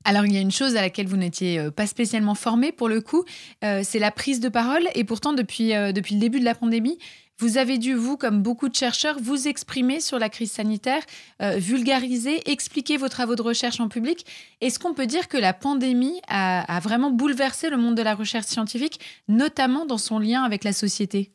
Alors 0.04 0.24
il 0.26 0.32
y 0.32 0.38
a 0.38 0.40
une 0.40 0.50
chose 0.50 0.76
à 0.76 0.80
laquelle 0.80 1.06
vous 1.06 1.16
n'étiez 1.16 1.58
euh, 1.58 1.70
pas 1.70 1.86
spécialement 1.86 2.34
formé 2.34 2.72
pour 2.72 2.88
le 2.88 3.00
coup, 3.00 3.24
c'est 3.60 3.98
la 3.98 4.10
prise 4.10 4.40
de 4.40 4.48
parole. 4.48 4.88
Et 4.94 5.04
pourtant 5.04 5.32
depuis, 5.32 5.72
depuis 5.92 6.14
le 6.14 6.20
début 6.20 6.40
de 6.40 6.44
la 6.44 6.54
pandémie, 6.54 6.98
vous 7.40 7.56
avez 7.56 7.78
dû, 7.78 7.94
vous, 7.94 8.18
comme 8.18 8.42
beaucoup 8.42 8.68
de 8.68 8.74
chercheurs, 8.74 9.16
vous 9.18 9.48
exprimer 9.48 10.00
sur 10.00 10.18
la 10.18 10.28
crise 10.28 10.52
sanitaire, 10.52 11.02
euh, 11.40 11.56
vulgariser, 11.56 12.50
expliquer 12.50 12.98
vos 12.98 13.08
travaux 13.08 13.34
de 13.34 13.40
recherche 13.40 13.80
en 13.80 13.88
public. 13.88 14.26
Est-ce 14.60 14.78
qu'on 14.78 14.92
peut 14.92 15.06
dire 15.06 15.26
que 15.26 15.38
la 15.38 15.54
pandémie 15.54 16.20
a, 16.28 16.78
vraiment 16.80 17.10
bouleversé 17.10 17.70
le 17.70 17.78
monde 17.78 17.94
de 17.94 18.02
la 18.02 18.14
recherche 18.14 18.44
scientifique, 18.44 19.00
notamment 19.26 19.86
dans 19.86 19.96
son 19.96 20.18
lien 20.18 20.42
avec 20.42 20.64
la 20.64 20.74
société? 20.74 21.30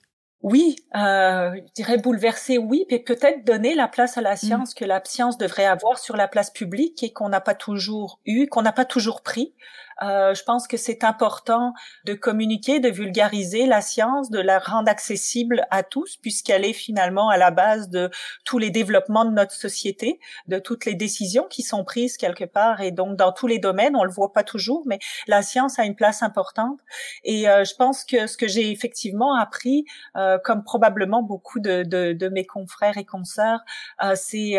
Oui, 0.45 0.75
euh, 0.95 1.55
je 1.55 1.73
dirais 1.73 1.97
bouleverser, 1.97 2.59
oui, 2.59 2.85
mais 2.91 2.99
peut-être 2.99 3.43
donner 3.43 3.73
la 3.73 3.87
place 3.87 4.19
à 4.19 4.21
la 4.21 4.33
mm. 4.33 4.37
science 4.37 4.73
que 4.75 4.85
la 4.85 5.01
science 5.03 5.39
devrait 5.39 5.65
avoir 5.65 5.97
sur 5.97 6.15
la 6.15 6.27
place 6.27 6.51
publique 6.51 7.01
et 7.01 7.11
qu'on 7.11 7.29
n'a 7.29 7.41
pas 7.41 7.55
toujours 7.55 8.19
eu, 8.27 8.45
qu'on 8.45 8.61
n'a 8.61 8.71
pas 8.71 8.85
toujours 8.85 9.23
pris. 9.23 9.55
Euh, 10.01 10.33
je 10.33 10.43
pense 10.43 10.67
que 10.67 10.77
c'est 10.77 11.03
important 11.03 11.73
de 12.05 12.13
communiquer, 12.13 12.79
de 12.79 12.89
vulgariser 12.89 13.65
la 13.65 13.81
science, 13.81 14.29
de 14.29 14.39
la 14.39 14.59
rendre 14.59 14.89
accessible 14.89 15.65
à 15.71 15.83
tous, 15.83 16.17
puisqu'elle 16.17 16.65
est 16.65 16.73
finalement 16.73 17.29
à 17.29 17.37
la 17.37 17.51
base 17.51 17.89
de 17.89 18.09
tous 18.43 18.57
les 18.57 18.69
développements 18.69 19.25
de 19.25 19.31
notre 19.31 19.53
société, 19.53 20.19
de 20.47 20.59
toutes 20.59 20.85
les 20.85 20.95
décisions 20.95 21.47
qui 21.49 21.61
sont 21.61 21.83
prises 21.83 22.17
quelque 22.17 22.45
part, 22.45 22.81
et 22.81 22.91
donc 22.91 23.15
dans 23.15 23.31
tous 23.31 23.47
les 23.47 23.59
domaines, 23.59 23.95
on 23.95 24.03
le 24.03 24.11
voit 24.11 24.33
pas 24.33 24.43
toujours, 24.43 24.83
mais 24.85 24.99
la 25.27 25.41
science 25.41 25.79
a 25.79 25.85
une 25.85 25.95
place 25.95 26.23
importante. 26.23 26.79
Et 27.23 27.47
euh, 27.47 27.63
je 27.63 27.75
pense 27.75 28.03
que 28.03 28.27
ce 28.27 28.37
que 28.37 28.47
j'ai 28.47 28.71
effectivement 28.71 29.35
appris, 29.35 29.85
euh, 30.17 30.37
comme 30.43 30.63
probablement 30.63 31.23
beaucoup 31.23 31.59
de, 31.59 31.83
de, 31.83 32.13
de, 32.13 32.29
mes 32.29 32.45
confrères 32.45 32.97
et 32.97 33.05
consoeurs, 33.05 33.61
euh, 34.03 34.13
c'est 34.15 34.57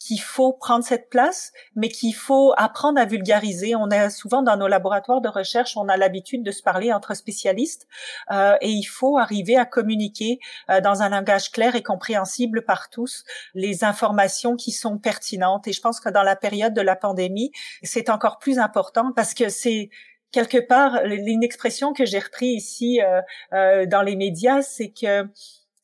qu'il 0.00 0.20
faut 0.20 0.54
prendre 0.54 0.82
cette 0.82 1.10
place, 1.10 1.52
mais 1.76 1.90
qu'il 1.90 2.14
faut 2.14 2.54
apprendre 2.56 2.98
à 2.98 3.04
vulgariser. 3.04 3.76
On 3.76 3.90
est 3.90 4.08
souvent 4.08 4.42
dans 4.42 4.56
nos 4.56 4.66
laboratoires 4.66 5.20
de 5.20 5.28
recherche, 5.28 5.76
on 5.76 5.88
a 5.88 5.96
l'habitude 5.98 6.42
de 6.42 6.50
se 6.50 6.62
parler 6.62 6.92
entre 6.92 7.14
spécialistes, 7.14 7.86
euh, 8.32 8.56
et 8.62 8.70
il 8.70 8.84
faut 8.84 9.18
arriver 9.18 9.56
à 9.56 9.66
communiquer 9.66 10.40
euh, 10.70 10.80
dans 10.80 11.02
un 11.02 11.10
langage 11.10 11.52
clair 11.52 11.76
et 11.76 11.82
compréhensible 11.82 12.64
par 12.64 12.88
tous 12.88 13.24
les 13.54 13.84
informations 13.84 14.56
qui 14.56 14.72
sont 14.72 14.98
pertinentes. 14.98 15.68
Et 15.68 15.72
je 15.72 15.82
pense 15.82 16.00
que 16.00 16.08
dans 16.08 16.22
la 16.22 16.34
période 16.34 16.72
de 16.72 16.80
la 16.80 16.96
pandémie, 16.96 17.52
c'est 17.82 18.08
encore 18.08 18.38
plus 18.38 18.58
important 18.58 19.12
parce 19.14 19.34
que 19.34 19.50
c'est 19.50 19.90
quelque 20.32 20.58
part 20.58 21.04
une 21.04 21.42
expression 21.42 21.92
que 21.92 22.06
j'ai 22.06 22.20
repris 22.20 22.46
ici 22.46 23.02
euh, 23.02 23.20
euh 23.52 23.86
dans 23.86 24.02
les 24.02 24.16
médias, 24.16 24.62
c'est 24.62 24.90
que 24.90 25.28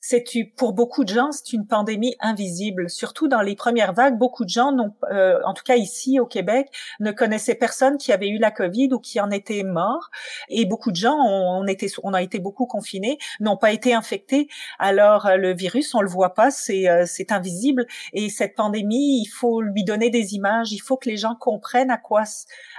c'est 0.09 0.25
pour 0.57 0.73
beaucoup 0.73 1.03
de 1.03 1.13
gens, 1.13 1.33
c'est 1.33 1.53
une 1.53 1.67
pandémie 1.67 2.15
invisible. 2.21 2.89
Surtout 2.89 3.27
dans 3.27 3.41
les 3.41 3.57
premières 3.57 3.93
vagues, 3.93 4.17
beaucoup 4.17 4.45
de 4.45 4.51
gens, 4.51 4.71
n'ont, 4.71 4.95
euh, 5.11 5.41
en 5.45 5.53
tout 5.53 5.65
cas 5.65 5.75
ici 5.75 6.21
au 6.21 6.27
Québec, 6.27 6.69
ne 7.01 7.11
connaissaient 7.11 7.57
personne 7.57 7.99
qui 7.99 8.13
avait 8.13 8.29
eu 8.29 8.39
la 8.39 8.53
COVID 8.53 8.91
ou 8.93 9.01
qui 9.01 9.21
en 9.21 9.33
était 9.33 9.65
mort. 9.65 10.11
Et 10.49 10.65
beaucoup 10.65 10.93
de 10.93 10.97
gens, 10.97 11.17
on, 11.17 11.67
était, 11.67 11.89
on 12.05 12.15
a 12.15 12.23
été 12.23 12.39
beaucoup 12.39 12.67
confinés, 12.67 13.19
n'ont 13.41 13.57
pas 13.57 13.73
été 13.73 13.95
infectés. 13.95 14.49
Alors 14.79 15.27
euh, 15.27 15.37
le 15.37 15.53
virus, 15.55 15.93
on 15.95 16.03
le 16.03 16.09
voit 16.09 16.35
pas, 16.35 16.53
c'est 16.53 16.89
euh, 16.89 17.05
invisible. 17.31 17.87
Et 18.13 18.29
cette 18.29 18.55
pandémie, 18.55 19.23
il 19.23 19.27
faut 19.27 19.61
lui 19.61 19.83
donner 19.83 20.11
des 20.11 20.35
images. 20.35 20.71
Il 20.71 20.79
faut 20.79 20.97
que 20.97 21.09
les 21.09 21.17
gens 21.17 21.35
comprennent 21.35 21.91
à 21.91 21.99
quoi 21.99 22.23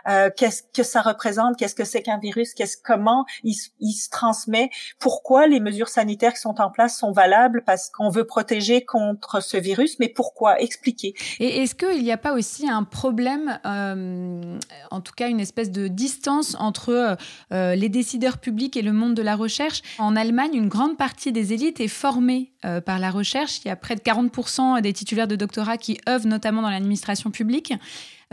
euh, 0.07 0.29
qu'est-ce 0.35 0.63
que 0.73 0.83
ça 0.83 1.01
représente, 1.01 1.57
qu'est-ce 1.57 1.75
que 1.75 1.83
c'est 1.83 2.01
qu'un 2.01 2.19
virus, 2.19 2.53
qu'est-ce 2.53 2.77
comment 2.81 3.25
il, 3.43 3.53
se 3.53 4.09
transmet, 4.09 4.69
pourquoi 4.99 5.47
les 5.47 5.59
mesures 5.59 5.89
sanitaires 5.89 6.33
qui 6.33 6.39
sont 6.39 6.61
en 6.61 6.71
place 6.71 6.97
sont 6.97 7.11
valables 7.17 7.63
parce 7.65 7.89
qu'on 7.89 8.09
veut 8.09 8.25
protéger 8.25 8.85
contre 8.85 9.41
ce 9.41 9.57
virus, 9.57 9.97
mais 9.99 10.07
pourquoi 10.07 10.61
Expliquer? 10.61 11.15
Et 11.39 11.63
est-ce 11.63 11.73
qu'il 11.73 12.03
n'y 12.03 12.11
a 12.11 12.17
pas 12.17 12.33
aussi 12.33 12.69
un 12.69 12.83
problème, 12.83 13.59
euh, 13.65 14.57
en 14.91 15.01
tout 15.01 15.13
cas 15.15 15.27
une 15.27 15.39
espèce 15.39 15.71
de 15.71 15.87
distance 15.87 16.55
entre 16.59 17.17
euh, 17.51 17.75
les 17.75 17.89
décideurs 17.89 18.37
publics 18.37 18.77
et 18.77 18.83
le 18.83 18.93
monde 18.93 19.15
de 19.15 19.23
la 19.23 19.35
recherche? 19.35 19.81
En 19.97 20.15
Allemagne, 20.15 20.53
une 20.53 20.69
grande 20.69 20.95
partie 20.95 21.31
des 21.31 21.53
élites 21.53 21.79
est 21.79 21.87
formée 21.87 22.51
euh, 22.65 22.81
par 22.81 22.99
la 22.99 23.09
recherche. 23.09 23.59
Il 23.65 23.67
y 23.67 23.71
a 23.71 23.75
près 23.75 23.95
de 23.95 24.01
40% 24.01 24.81
des 24.81 24.93
titulaires 24.93 25.27
de 25.27 25.35
doctorat 25.35 25.77
qui 25.77 25.99
œuvrent 26.07 26.27
notamment 26.27 26.61
dans 26.61 26.69
l'administration 26.69 27.31
publique. 27.31 27.73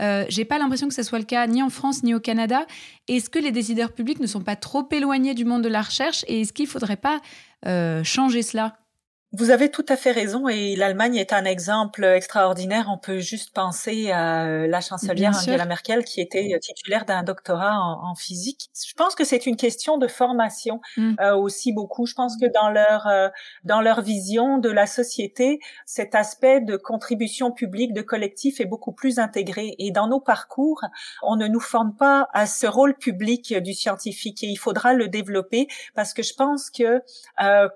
Euh, 0.01 0.25
j'ai 0.27 0.45
pas 0.45 0.57
l'impression 0.57 0.87
que 0.87 0.93
ce 0.93 1.03
soit 1.03 1.19
le 1.19 1.25
cas 1.25 1.47
ni 1.47 1.63
en 1.63 1.69
France 1.69 2.03
ni 2.03 2.13
au 2.13 2.19
Canada. 2.19 2.65
Est-ce 3.07 3.29
que 3.29 3.39
les 3.39 3.51
décideurs 3.51 3.93
publics 3.93 4.19
ne 4.19 4.27
sont 4.27 4.41
pas 4.41 4.55
trop 4.55 4.87
éloignés 4.91 5.33
du 5.33 5.45
monde 5.45 5.61
de 5.61 5.69
la 5.69 5.81
recherche? 5.81 6.25
Et 6.27 6.41
est-ce 6.41 6.53
qu'il 6.53 6.67
faudrait 6.67 6.97
pas 6.97 7.21
changer 8.03 8.43
cela 8.43 8.77
vous 9.37 9.49
avez 9.49 9.69
tout 9.69 9.85
à 9.89 9.97
fait 9.97 10.11
raison 10.11 10.47
et 10.47 10.75
l'Allemagne 10.75 11.15
est 11.15 11.33
un 11.33 11.45
exemple 11.45 12.03
extraordinaire. 12.03 12.87
On 12.89 12.97
peut 12.97 13.19
juste 13.19 13.53
penser 13.53 14.11
à 14.11 14.45
euh, 14.45 14.67
la 14.67 14.81
chancelière 14.81 15.35
Angela 15.35 15.65
Merkel 15.65 16.05
qui 16.05 16.21
était 16.21 16.53
euh, 16.53 16.59
titulaire 16.59 17.05
d'un 17.05 17.23
doctorat 17.23 17.77
en, 17.77 18.15
physique. 18.15 18.69
Je 18.87 18.93
pense 18.93 19.13
que 19.13 19.25
c'est 19.25 19.45
une 19.45 19.57
question 19.57 19.97
de 19.97 20.07
formation 20.07 20.79
mm. 20.95 21.15
euh, 21.19 21.35
aussi 21.35 21.73
beaucoup. 21.73 22.05
Je 22.05 22.13
pense 22.13 22.37
que 22.37 22.45
dans 22.53 22.69
leur 22.69 23.07
dans 23.63 23.81
leur 23.81 24.01
vision 24.01 24.57
de 24.57 24.69
la 24.69 24.87
société, 24.87 25.59
cet 25.85 26.15
aspect 26.15 26.61
de 26.61 26.77
contribution 26.77 27.51
publique, 27.51 27.93
de 27.93 28.01
collectif 28.01 28.61
est 28.61 28.65
beaucoup 28.65 28.93
plus 28.93 29.19
intégré. 29.19 29.75
Et 29.79 29.91
dans 29.91 30.07
nos 30.07 30.21
parcours, 30.21 30.81
on 31.23 31.35
ne 31.35 31.47
nous 31.47 31.59
forme 31.59 31.95
pas 31.95 32.29
à 32.33 32.45
ce 32.45 32.67
rôle 32.67 32.95
public 32.95 33.53
du 33.57 33.73
scientifique 33.73 34.43
et 34.43 34.47
il 34.47 34.57
faudra 34.57 34.93
le 34.93 35.07
développer 35.07 35.67
parce 35.93 36.13
que 36.13 36.23
je 36.23 36.33
pense 36.33 36.69
que 36.69 37.01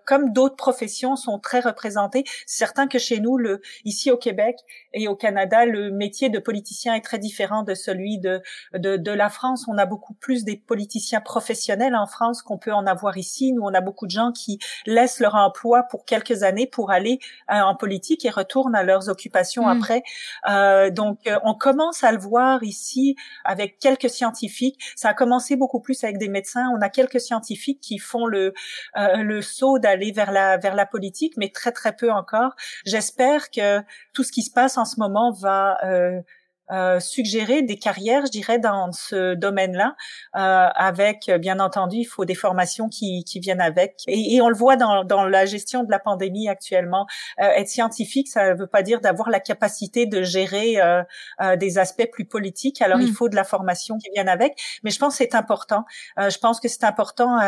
comme 0.06 0.32
d'autres 0.32 0.56
professions 0.56 1.16
sont 1.16 1.40
très 1.50 1.62
représentés. 1.62 2.24
C'est 2.46 2.60
certain 2.60 2.88
que 2.88 3.00
chez 3.00 3.20
nous, 3.20 3.38
le, 3.38 3.62
ici 3.84 4.12
au 4.12 4.18
Québec 4.18 4.58
et 4.94 5.08
au 5.08 5.16
Canada, 5.16 5.66
le 5.66 5.90
métier 5.90 6.30
de 6.30 6.38
politicien 6.38 6.94
est 6.94 7.02
très 7.02 7.18
différent 7.18 7.64
de 7.64 7.74
celui 7.74 8.20
de, 8.20 8.42
de, 8.74 8.98
de 8.98 9.12
la 9.12 9.30
France. 9.30 9.66
On 9.68 9.78
a 9.80 9.88
beaucoup 9.88 10.14
plus 10.14 10.44
des 10.44 10.58
politiciens 10.58 11.22
professionnels 11.22 11.96
en 11.96 12.06
France 12.06 12.44
qu'on 12.44 12.60
peut 12.60 12.72
en 12.72 12.86
avoir 12.86 13.18
ici. 13.18 13.52
Nous, 13.52 13.64
on 13.64 13.74
a 13.74 13.82
beaucoup 13.82 14.06
de 14.06 14.12
gens 14.12 14.32
qui 14.32 14.60
laissent 14.86 15.20
leur 15.20 15.34
emploi 15.34 15.84
pour 15.90 16.06
quelques 16.06 16.44
années 16.44 16.68
pour 16.68 16.92
aller 16.92 17.18
euh, 17.52 17.62
en 17.62 17.76
politique 17.76 18.26
et 18.26 18.30
retournent 18.30 18.76
à 18.76 18.84
leurs 18.84 19.10
occupations 19.10 19.66
mm. 19.66 19.78
après. 19.78 20.04
Euh, 20.50 20.92
donc, 20.92 21.26
euh, 21.26 21.40
on 21.44 21.56
commence 21.56 22.04
à 22.04 22.12
le 22.12 22.20
voir 22.20 22.64
ici 22.64 23.16
avec 23.44 23.80
quelques 23.80 24.10
scientifiques. 24.10 24.80
Ça 24.96 25.10
a 25.10 25.14
commencé 25.16 25.56
beaucoup 25.56 25.80
plus 25.80 26.04
avec 26.04 26.20
des 26.20 26.30
médecins. 26.30 26.70
On 26.78 26.82
a 26.82 26.90
quelques 26.90 27.20
scientifiques 27.20 27.82
qui 27.82 27.98
font 27.98 28.28
le, 28.28 28.54
euh, 28.98 29.24
le 29.24 29.42
saut 29.42 29.80
d'aller 29.80 30.12
vers 30.12 30.32
la, 30.32 30.58
vers 30.58 30.76
la 30.76 30.86
politique 30.86 31.29
mais 31.38 31.50
très 31.50 31.72
très 31.72 31.96
peu 31.96 32.12
encore. 32.12 32.56
J'espère 32.86 33.50
que 33.52 33.80
tout 34.14 34.24
ce 34.24 34.32
qui 34.32 34.44
se 34.44 34.52
passe 34.52 34.78
en 34.78 34.86
ce 34.86 35.00
moment 35.00 35.32
va 35.32 35.78
euh, 35.84 36.22
euh, 36.72 37.00
suggérer 37.00 37.62
des 37.62 37.78
carrières, 37.78 38.26
je 38.26 38.32
dirais, 38.32 38.60
dans 38.60 38.92
ce 38.92 39.34
domaine-là, 39.36 39.96
euh, 40.36 40.68
avec, 40.76 41.32
bien 41.40 41.60
entendu, 41.60 41.98
il 41.98 42.06
faut 42.06 42.26
des 42.26 42.36
formations 42.36 42.90
qui, 42.90 43.24
qui 43.24 43.40
viennent 43.40 43.62
avec. 43.62 44.02
Et, 44.08 44.36
et, 44.36 44.42
on 44.42 44.50
le 44.50 44.56
voit 44.56 44.76
dans, 44.76 45.04
dans 45.04 45.26
la 45.26 45.46
gestion 45.46 45.84
de 45.84 45.92
la 45.92 46.00
pandémie 46.00 46.50
actuellement. 46.50 47.08
Euh, 47.40 47.50
être 47.56 47.70
scientifique, 47.70 48.28
ça 48.28 48.54
ne 48.54 48.60
veut 48.60 48.68
pas 48.68 48.84
dire 48.84 49.02
d'avoir 49.02 49.30
la 49.30 49.40
capacité 49.40 50.06
de 50.06 50.24
gérer 50.24 50.80
euh, 50.80 51.04
euh, 51.42 51.56
des 51.56 51.78
aspects 51.78 52.10
plus 52.12 52.26
politiques. 52.26 52.82
Alors, 52.82 53.00
il 53.00 53.12
mm. 53.12 53.16
faut 53.16 53.30
de 53.30 53.36
la 53.36 53.44
formation 53.44 53.98
qui 53.98 54.10
vienne 54.14 54.30
avec. 54.30 54.60
Mais 54.84 54.92
je 54.92 55.00
pense 55.00 55.18
que 55.18 55.24
c'est 55.24 55.36
important. 55.36 55.86
je 56.18 56.38
pense 56.38 56.60
que 56.60 56.68
c'est 56.68 56.84
important 56.84 57.40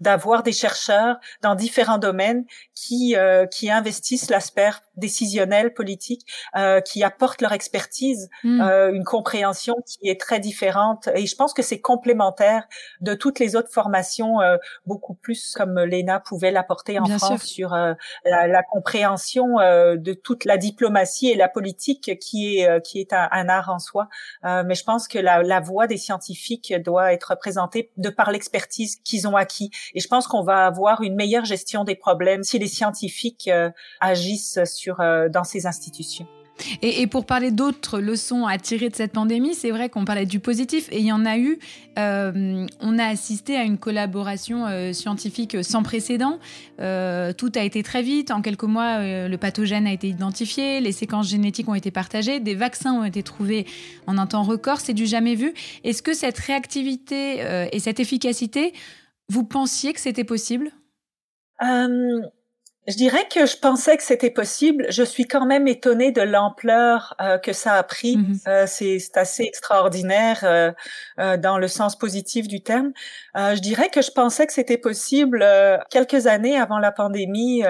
d'avoir 0.00 0.42
des 0.42 0.52
chercheurs 0.52 1.16
dans 1.42 1.54
différents 1.54 1.98
domaines 1.98 2.44
qui, 2.74 3.16
qui 3.50 3.70
investissent 3.70 4.30
l'aspect 4.30 4.70
décisionnel, 4.96 5.74
politique, 5.74 6.26
qui 6.84 7.02
apportent 7.02 7.42
leur 7.42 7.52
expertise. 7.52 8.28
Mm. 8.42 8.63
Euh, 8.64 8.92
une 8.92 9.04
compréhension 9.04 9.76
qui 9.86 10.08
est 10.08 10.20
très 10.20 10.40
différente. 10.40 11.08
Et 11.14 11.26
je 11.26 11.36
pense 11.36 11.52
que 11.52 11.62
c'est 11.62 11.80
complémentaire 11.80 12.66
de 13.00 13.14
toutes 13.14 13.38
les 13.38 13.56
autres 13.56 13.70
formations, 13.70 14.40
euh, 14.40 14.56
beaucoup 14.86 15.14
plus 15.14 15.54
comme 15.54 15.78
l'ENA 15.80 16.20
pouvait 16.20 16.50
l'apporter 16.50 16.98
en 16.98 17.06
France 17.06 17.42
sur 17.44 17.74
euh, 17.74 17.94
la, 18.24 18.46
la, 18.46 18.62
compréhension 18.62 19.56
de 19.56 20.12
toute 20.14 20.44
la 20.44 20.56
diplomatie 20.56 21.28
et 21.30 21.36
la 21.36 21.48
politique 21.48 22.18
qui 22.18 22.58
est 22.58 22.82
qui 22.82 23.00
est 23.00 23.12
un, 23.12 23.48
art 23.48 23.68
en 23.68 23.78
soi. 23.78 24.08
mais 24.42 24.74
je 24.74 24.84
pense 24.84 25.06
que 25.06 25.18
la, 25.18 25.42
la 25.42 25.60
voix 25.60 25.86
des 25.86 25.96
scientifiques 25.96 26.72
doit 26.82 27.12
être 27.12 27.30
représentée 27.30 27.90
de 27.96 28.08
par 28.08 28.30
l'expertise 28.30 28.96
qu'ils 29.04 29.28
ont 29.28 29.36
acquis. 29.36 29.70
Et 29.94 30.00
je 30.00 30.08
pense 30.08 30.26
qu'on 30.26 30.42
va 30.42 30.66
avoir 30.66 31.02
une 31.02 31.14
meilleure 31.14 31.44
gestion 31.44 31.84
des 31.84 31.96
problèmes 31.96 32.42
si 32.42 32.58
les 32.58 32.68
scientifiques 32.68 33.50
agissent 34.00 34.64
sur 34.64 34.96
dans 35.30 35.44
ces 35.44 35.66
institutions. 35.66 36.26
Et, 36.82 37.06
pour 37.06 37.26
parler 37.26 37.50
d'autres 37.50 38.00
leçons 38.00 38.46
à 38.46 38.58
tirer 38.58 38.88
de 38.88 38.94
cette 38.94 39.12
pandémie, 39.12 39.54
c'est 39.54 39.70
vrai 39.70 39.88
qu'on 39.88 40.04
parlait 40.04 40.26
du 40.26 40.40
positif 40.40 40.88
et 40.92 40.98
il 40.98 41.06
y 41.06 41.12
en 41.12 41.24
a 41.26 41.36
eu. 41.38 41.58
Euh, 41.98 42.66
on 42.80 42.98
a 42.98 43.06
assisté 43.06 43.56
à 43.56 43.64
une 43.64 43.78
collaboration 43.78 44.66
euh, 44.66 44.92
scientifique 44.92 45.56
sans 45.62 45.82
précédent. 45.82 46.38
Euh, 46.80 47.32
tout 47.32 47.52
a 47.56 47.62
été 47.62 47.82
très 47.82 48.02
vite. 48.02 48.30
En 48.30 48.40
quelques 48.40 48.64
mois, 48.64 48.98
le 49.00 49.36
pathogène 49.36 49.86
a 49.86 49.92
été 49.92 50.08
identifié, 50.08 50.80
les 50.80 50.92
séquences 50.92 51.28
génétiques 51.28 51.68
ont 51.68 51.74
été 51.74 51.90
partagées, 51.90 52.40
des 52.40 52.54
vaccins 52.54 52.92
ont 52.94 53.04
été 53.04 53.22
trouvés 53.22 53.66
en 54.06 54.18
un 54.18 54.26
temps 54.26 54.42
record. 54.42 54.80
C'est 54.80 54.94
du 54.94 55.06
jamais 55.06 55.34
vu. 55.34 55.54
Est-ce 55.82 56.02
que 56.02 56.14
cette 56.14 56.38
réactivité 56.38 57.68
et 57.72 57.78
cette 57.80 58.00
efficacité, 58.00 58.72
vous 59.28 59.44
pensiez 59.44 59.92
que 59.92 60.00
c'était 60.00 60.24
possible? 60.24 60.70
Je 62.86 62.96
dirais 62.96 63.26
que 63.32 63.46
je 63.46 63.56
pensais 63.56 63.96
que 63.96 64.02
c'était 64.02 64.30
possible. 64.30 64.86
Je 64.90 65.02
suis 65.02 65.24
quand 65.24 65.46
même 65.46 65.66
étonnée 65.66 66.12
de 66.12 66.20
l'ampleur 66.20 67.14
euh, 67.20 67.38
que 67.38 67.52
ça 67.52 67.74
a 67.74 67.82
pris. 67.82 68.16
Mm-hmm. 68.16 68.48
euh, 68.48 68.64
c'est 68.66 69.16
assez 69.16 69.44
extraordinaire 69.44 70.40
euh, 70.44 71.36
dans 71.38 71.56
le 71.56 71.68
sens 71.68 71.96
positif 71.96 72.46
du 72.46 72.60
terme. 72.60 72.92
Je 73.34 73.60
dirais 73.60 73.88
que 73.88 74.02
je 74.02 74.10
pensais 74.10 74.46
que 74.46 74.52
c'était 74.52 74.78
possible 74.78 75.46
quelques 75.90 76.26
années 76.26 76.58
avant 76.58 76.78
la 76.78 76.92
pandémie. 76.92 77.64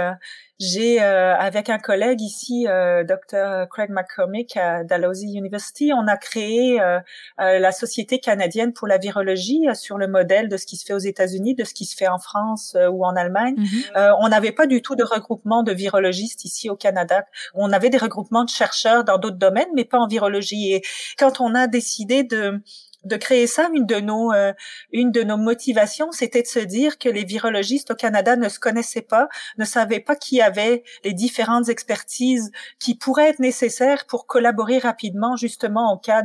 J'ai, 0.61 1.03
euh, 1.03 1.35
avec 1.37 1.69
un 1.69 1.79
collègue 1.79 2.21
ici, 2.21 2.69
euh, 2.69 3.03
Dr. 3.03 3.69
Craig 3.69 3.91
McCormick 3.91 4.57
à 4.57 4.85
Dalhousie 4.85 5.33
University, 5.35 5.93
on 5.93 6.07
a 6.07 6.17
créé 6.17 6.81
euh, 6.81 7.01
euh, 7.41 7.59
la 7.59 7.73
Société 7.73 8.21
canadienne 8.21 8.73
pour 8.73 8.87
la 8.87 8.99
virologie 8.99 9.67
sur 9.75 9.99
le 9.99 10.07
modèle 10.07 10.49
de 10.49 10.57
ce 10.57 10.67
qui 10.67 10.77
se 10.77 10.85
fait 10.85 10.93
aux 10.93 10.99
États-Unis, 10.99 11.57
de 11.57 11.65
ce 11.65 11.75
qui 11.75 11.85
se 11.85 11.97
fait 11.97 12.07
en 12.07 12.19
France 12.19 12.77
ou 12.93 13.05
en 13.05 13.17
Allemagne. 13.17 13.57
Mm-hmm. 13.57 14.17
on 14.21 14.29
n'avait 14.29 14.53
pas 14.53 14.67
du 14.67 14.81
tout 14.81 14.95
de 14.95 15.03
regroupement 15.03 15.65
de 15.65 15.73
virologistes 15.73 16.45
ici 16.45 16.71
au 16.71 16.77
Canada. 16.77 17.25
On 17.55 17.73
avait 17.73 17.91
des 17.91 17.99
regroupements 17.99 18.45
de 18.45 18.51
chercheurs 18.51 19.03
dans 19.03 19.19
d'autres 19.19 19.39
domaines, 19.39 19.69
mais 19.75 19.85
pas 19.85 19.99
en 19.99 20.07
virologie. 20.07 20.73
Et 20.73 20.83
quand 21.19 21.41
on 21.41 21.55
a 21.55 21.67
décidé 21.67 22.23
de 22.23 22.61
de 23.05 23.17
créer 23.17 23.47
ça, 23.47 23.69
une 23.73 23.87
de 23.87 23.97
nos, 23.97 24.33
euh, 24.33 24.53
une 24.93 25.13
de 25.13 25.23
nos 25.23 25.37
motivations, 25.37 26.11
c'était 26.13 26.43
de 26.43 26.47
se 26.47 26.59
dire 26.59 26.99
que 26.99 27.09
les 27.09 27.25
virologistes 27.25 27.91
au 27.91 27.95
Canada 27.95 28.37
ne 28.37 28.49
se 28.49 28.59
connaissaient 28.59 29.03
pas, 29.03 29.29
ne 29.59 29.65
savaient 29.65 30.01
pas 30.01 30.17
qui 30.17 30.41
avait 30.41 30.85
les 31.05 31.13
différentes 31.13 31.69
expertises 31.69 32.51
qui 32.79 32.95
pourraient 32.95 33.29
être 33.29 33.41
nécessaires 33.41 34.07
pour 34.07 34.27
collaborer 34.27 34.79
rapidement, 34.79 35.37
justement, 35.37 35.93
en 35.93 35.99
cas 35.99 36.23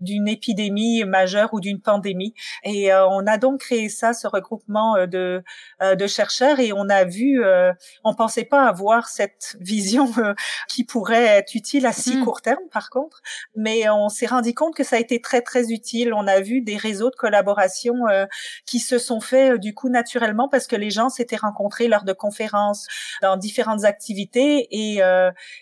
d'une 0.00 0.28
épidémie 0.28 1.04
majeure 1.04 1.52
ou 1.52 1.60
d'une 1.60 1.80
pandémie. 1.80 2.34
Et 2.62 2.92
euh, 2.92 3.06
on 3.08 3.26
a 3.26 3.38
donc 3.38 3.60
créé 3.60 3.88
ça, 3.88 4.12
ce 4.12 4.28
regroupement 4.28 4.96
euh, 4.96 5.06
de, 5.06 5.42
de 5.80 6.06
chercheurs, 6.06 6.60
et 6.60 6.72
on 6.72 6.88
a 6.88 7.04
vu, 7.04 7.42
on 8.04 8.14
pensait 8.14 8.44
pas 8.44 8.66
avoir 8.66 9.08
cette 9.08 9.56
vision 9.60 10.10
qui 10.68 10.84
pourrait 10.84 11.24
être 11.24 11.54
utile 11.54 11.86
à 11.86 11.92
si 11.92 12.16
hmm. 12.16 12.24
court 12.24 12.42
terme, 12.42 12.68
par 12.72 12.90
contre, 12.90 13.20
mais 13.56 13.88
on 13.88 14.08
s'est 14.08 14.26
rendu 14.26 14.54
compte 14.54 14.74
que 14.74 14.84
ça 14.84 14.96
a 14.96 14.98
été 14.98 15.20
très, 15.20 15.42
très 15.42 15.72
utile 15.72 16.03
On 16.12 16.26
a 16.26 16.40
vu 16.40 16.60
des 16.60 16.76
réseaux 16.76 17.10
de 17.10 17.16
collaboration 17.16 17.94
qui 18.66 18.78
se 18.78 18.98
sont 18.98 19.20
faits 19.20 19.58
du 19.58 19.74
coup 19.74 19.88
naturellement 19.88 20.48
parce 20.48 20.66
que 20.66 20.76
les 20.76 20.90
gens 20.90 21.08
s'étaient 21.08 21.36
rencontrés 21.36 21.88
lors 21.88 22.04
de 22.04 22.12
conférences, 22.12 22.86
dans 23.22 23.36
différentes 23.36 23.84
activités. 23.84 24.68
Et 24.70 25.00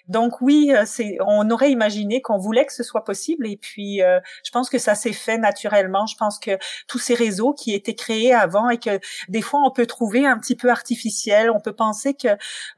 donc 0.08 0.40
oui, 0.40 0.72
c'est, 0.86 1.16
on 1.20 1.50
aurait 1.50 1.70
imaginé 1.70 2.20
qu'on 2.20 2.38
voulait 2.38 2.66
que 2.66 2.72
ce 2.72 2.82
soit 2.82 3.04
possible. 3.04 3.46
Et 3.46 3.56
puis, 3.56 4.00
je 4.44 4.50
pense 4.50 4.70
que 4.70 4.78
ça 4.78 4.94
s'est 4.94 5.12
fait 5.12 5.38
naturellement. 5.38 6.06
Je 6.06 6.16
pense 6.16 6.38
que 6.38 6.58
tous 6.86 6.98
ces 6.98 7.14
réseaux 7.14 7.52
qui 7.52 7.74
étaient 7.74 7.94
créés 7.94 8.34
avant 8.34 8.68
et 8.68 8.78
que 8.78 8.98
des 9.28 9.42
fois 9.42 9.60
on 9.64 9.70
peut 9.70 9.86
trouver 9.86 10.26
un 10.26 10.38
petit 10.38 10.56
peu 10.56 10.70
artificiel. 10.70 11.50
On 11.50 11.60
peut 11.60 11.74
penser 11.74 12.14
que 12.14 12.28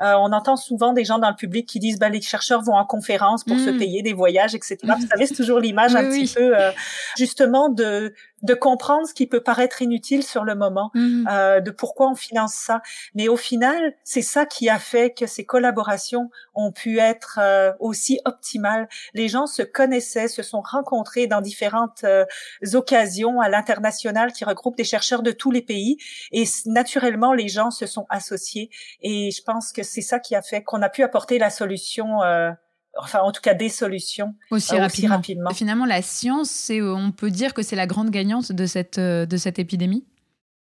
on 0.00 0.32
entend 0.32 0.56
souvent 0.56 0.92
des 0.92 1.04
gens 1.04 1.18
dans 1.18 1.30
le 1.30 1.36
public 1.36 1.68
qui 1.68 1.78
disent 1.78 1.98
bah 1.98 2.08
les 2.08 2.20
chercheurs 2.20 2.62
vont 2.62 2.74
en 2.74 2.84
conférence 2.84 3.44
pour 3.44 3.58
se 3.58 3.70
mmh. 3.70 3.78
payer 3.78 4.02
des 4.02 4.12
voyages, 4.12 4.54
etc. 4.54 4.78
Vous 4.82 5.06
savez, 5.10 5.26
c'est 5.26 5.34
toujours 5.34 5.60
l'image 5.60 5.94
un 5.94 6.04
petit 6.04 6.32
peu 6.32 6.54
justement 7.16 7.53
de 7.68 8.12
de 8.44 8.52
comprendre 8.52 9.08
ce 9.08 9.14
qui 9.14 9.26
peut 9.26 9.42
paraître 9.42 9.80
inutile 9.80 10.22
sur 10.22 10.44
le 10.44 10.54
moment, 10.54 10.90
mmh. 10.92 11.28
euh, 11.30 11.60
de 11.60 11.70
pourquoi 11.70 12.10
on 12.10 12.14
finance 12.14 12.52
ça. 12.52 12.82
Mais 13.14 13.26
au 13.28 13.38
final, 13.38 13.94
c'est 14.04 14.22
ça 14.22 14.44
qui 14.44 14.68
a 14.68 14.78
fait 14.78 15.14
que 15.14 15.26
ces 15.26 15.46
collaborations 15.46 16.30
ont 16.54 16.70
pu 16.70 16.98
être 16.98 17.38
euh, 17.40 17.72
aussi 17.80 18.20
optimales. 18.26 18.86
Les 19.14 19.28
gens 19.28 19.46
se 19.46 19.62
connaissaient, 19.62 20.28
se 20.28 20.42
sont 20.42 20.60
rencontrés 20.60 21.26
dans 21.26 21.40
différentes 21.40 22.04
euh, 22.04 22.26
occasions 22.74 23.40
à 23.40 23.48
l'international 23.48 24.32
qui 24.32 24.44
regroupent 24.44 24.76
des 24.76 24.84
chercheurs 24.84 25.22
de 25.22 25.32
tous 25.32 25.50
les 25.50 25.62
pays 25.62 25.96
et 26.30 26.44
naturellement 26.66 27.32
les 27.32 27.48
gens 27.48 27.70
se 27.70 27.86
sont 27.86 28.06
associés 28.10 28.70
et 29.00 29.30
je 29.30 29.42
pense 29.42 29.72
que 29.72 29.82
c'est 29.82 30.02
ça 30.02 30.18
qui 30.18 30.34
a 30.34 30.42
fait 30.42 30.62
qu'on 30.62 30.82
a 30.82 30.88
pu 30.88 31.02
apporter 31.02 31.38
la 31.38 31.50
solution 31.50 32.22
euh, 32.22 32.50
enfin 32.98 33.20
en 33.20 33.32
tout 33.32 33.40
cas 33.40 33.54
des 33.54 33.68
solutions 33.68 34.34
aussi, 34.50 34.74
euh, 34.74 34.86
rapidement. 35.08 35.50
Finalement, 35.50 35.86
la 35.86 36.02
science, 36.02 36.50
c'est, 36.50 36.80
euh, 36.80 36.94
on 36.94 37.12
peut 37.12 37.30
dire 37.30 37.54
que 37.54 37.62
c'est 37.62 37.76
la 37.76 37.86
grande 37.86 38.10
gagnante 38.10 38.52
de 38.52 38.66
cette, 38.66 38.98
euh, 38.98 39.26
de 39.26 39.36
cette 39.36 39.58
épidémie? 39.58 40.04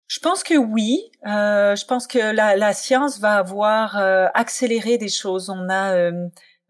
Je 0.09 0.21
pense 0.21 0.45
que 0.45 0.57
oui. 0.57 1.11
Euh, 1.27 1.75
je 1.75 1.85
pense 1.85 2.07
que 2.07 2.19
la, 2.19 2.57
la 2.57 2.73
science 2.73 3.19
va 3.19 3.35
avoir 3.35 3.97
accéléré 4.35 4.99
des 4.99 5.09
choses. 5.09 5.51
On 5.51 5.69
a 5.69 6.13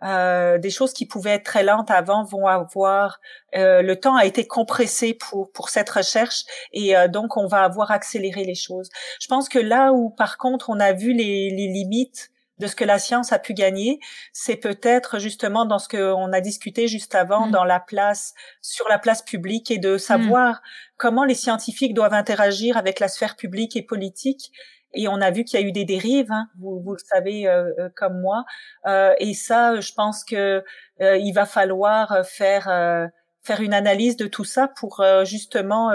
euh, 0.02 0.58
des 0.58 0.70
choses 0.70 0.94
qui 0.94 1.04
pouvaient 1.04 1.32
être 1.32 1.44
très 1.44 1.62
lentes 1.62 1.90
avant 1.90 2.24
vont 2.24 2.46
avoir 2.46 3.20
le 3.52 3.94
temps 3.94 4.16
a 4.16 4.24
été 4.24 4.46
compressé 4.46 5.12
pour 5.12 5.52
pour 5.52 5.68
cette 5.68 5.90
recherche 5.90 6.44
et 6.72 6.94
donc 7.08 7.36
on 7.36 7.46
va 7.46 7.62
avoir 7.62 7.90
accéléré 7.90 8.44
les 8.44 8.54
choses. 8.54 8.88
Je 9.20 9.26
pense 9.26 9.50
que 9.50 9.58
là 9.58 9.92
où 9.92 10.08
par 10.08 10.38
contre 10.38 10.70
on 10.70 10.80
a 10.80 10.92
vu 10.94 11.12
les, 11.12 11.50
les 11.50 11.68
limites 11.68 12.30
de 12.58 12.66
ce 12.66 12.76
que 12.76 12.84
la 12.84 12.98
science 12.98 13.32
a 13.32 13.38
pu 13.38 13.54
gagner, 13.54 14.00
c'est 14.32 14.56
peut-être 14.56 15.18
justement 15.18 15.66
dans 15.66 15.78
ce 15.78 15.88
qu'on 15.88 16.32
a 16.32 16.40
discuté 16.40 16.88
juste 16.88 17.14
avant, 17.14 17.46
mm. 17.46 17.50
dans 17.50 17.64
la 17.64 17.80
place, 17.80 18.34
sur 18.62 18.88
la 18.88 18.98
place 18.98 19.22
publique 19.22 19.70
et 19.70 19.78
de 19.78 19.98
savoir 19.98 20.54
mm. 20.54 20.60
comment 20.96 21.24
les 21.24 21.34
scientifiques 21.34 21.94
doivent 21.94 22.14
interagir 22.14 22.76
avec 22.76 23.00
la 23.00 23.08
sphère 23.08 23.36
publique 23.36 23.76
et 23.76 23.82
politique. 23.82 24.52
Et 24.94 25.08
on 25.08 25.20
a 25.20 25.30
vu 25.30 25.44
qu'il 25.44 25.60
y 25.60 25.62
a 25.62 25.66
eu 25.66 25.72
des 25.72 25.84
dérives, 25.84 26.32
hein, 26.32 26.48
vous, 26.58 26.80
vous, 26.80 26.92
le 26.92 26.98
savez 26.98 27.46
euh, 27.46 27.70
euh, 27.78 27.88
comme 27.94 28.20
moi. 28.20 28.44
Euh, 28.86 29.14
et 29.18 29.34
ça, 29.34 29.80
je 29.80 29.92
pense 29.92 30.24
que 30.24 30.64
il 31.00 31.32
va 31.34 31.44
falloir 31.44 32.24
faire 32.26 33.10
faire 33.42 33.60
une 33.60 33.74
analyse 33.74 34.16
de 34.16 34.26
tout 34.26 34.44
ça 34.44 34.66
pour 34.66 35.04
justement 35.24 35.92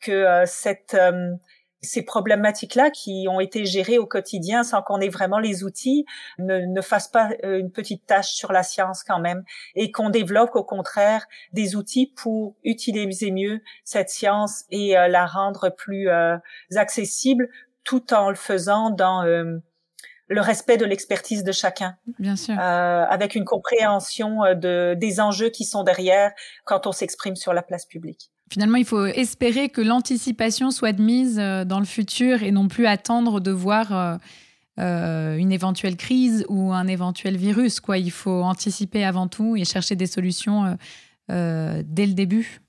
que 0.00 0.42
cette 0.44 0.96
ces 1.82 2.02
problématiques-là 2.02 2.90
qui 2.90 3.26
ont 3.28 3.40
été 3.40 3.64
gérées 3.64 3.98
au 3.98 4.06
quotidien 4.06 4.62
sans 4.62 4.82
qu'on 4.82 5.00
ait 5.00 5.08
vraiment 5.08 5.38
les 5.38 5.64
outils 5.64 6.04
ne, 6.38 6.60
ne 6.60 6.80
fassent 6.80 7.08
pas 7.08 7.30
euh, 7.44 7.58
une 7.58 7.70
petite 7.70 8.06
tâche 8.06 8.32
sur 8.32 8.52
la 8.52 8.62
science 8.62 9.02
quand 9.02 9.18
même 9.18 9.44
et 9.74 9.90
qu'on 9.90 10.10
développe 10.10 10.54
au 10.54 10.64
contraire 10.64 11.26
des 11.52 11.76
outils 11.76 12.06
pour 12.06 12.54
utiliser 12.64 13.30
mieux 13.30 13.62
cette 13.84 14.10
science 14.10 14.64
et 14.70 14.96
euh, 14.96 15.08
la 15.08 15.26
rendre 15.26 15.70
plus 15.70 16.08
euh, 16.08 16.36
accessible 16.76 17.48
tout 17.84 18.12
en 18.12 18.28
le 18.28 18.36
faisant 18.36 18.90
dans 18.90 19.22
le 19.22 20.40
respect 20.40 20.76
de 20.76 20.84
l'expertise 20.84 21.42
de 21.44 21.50
chacun. 21.50 21.96
Bien 22.18 22.36
sûr. 22.36 22.56
avec 22.58 23.34
une 23.34 23.46
compréhension 23.46 24.54
de, 24.54 24.94
des 24.94 25.18
enjeux 25.18 25.48
qui 25.48 25.64
sont 25.64 25.82
derrière 25.82 26.30
quand 26.64 26.86
on 26.86 26.92
s'exprime 26.92 27.36
sur 27.36 27.54
la 27.54 27.62
place 27.62 27.86
publique. 27.86 28.30
Finalement, 28.52 28.78
il 28.78 28.84
faut 28.84 29.06
espérer 29.06 29.68
que 29.68 29.80
l'anticipation 29.80 30.72
soit 30.72 30.92
de 30.92 31.02
mise 31.02 31.38
euh, 31.38 31.64
dans 31.64 31.78
le 31.78 31.84
futur 31.84 32.42
et 32.42 32.50
non 32.50 32.66
plus 32.66 32.86
attendre 32.86 33.38
de 33.38 33.52
voir 33.52 33.92
euh, 33.92 34.16
euh, 34.80 35.36
une 35.36 35.52
éventuelle 35.52 35.96
crise 35.96 36.44
ou 36.48 36.72
un 36.72 36.88
éventuel 36.88 37.36
virus. 37.36 37.78
Quoi. 37.78 37.98
Il 37.98 38.10
faut 38.10 38.42
anticiper 38.42 39.04
avant 39.04 39.28
tout 39.28 39.54
et 39.56 39.64
chercher 39.64 39.94
des 39.94 40.06
solutions 40.06 40.76
dès 41.28 42.06
le 42.06 42.12
début. 42.12 42.60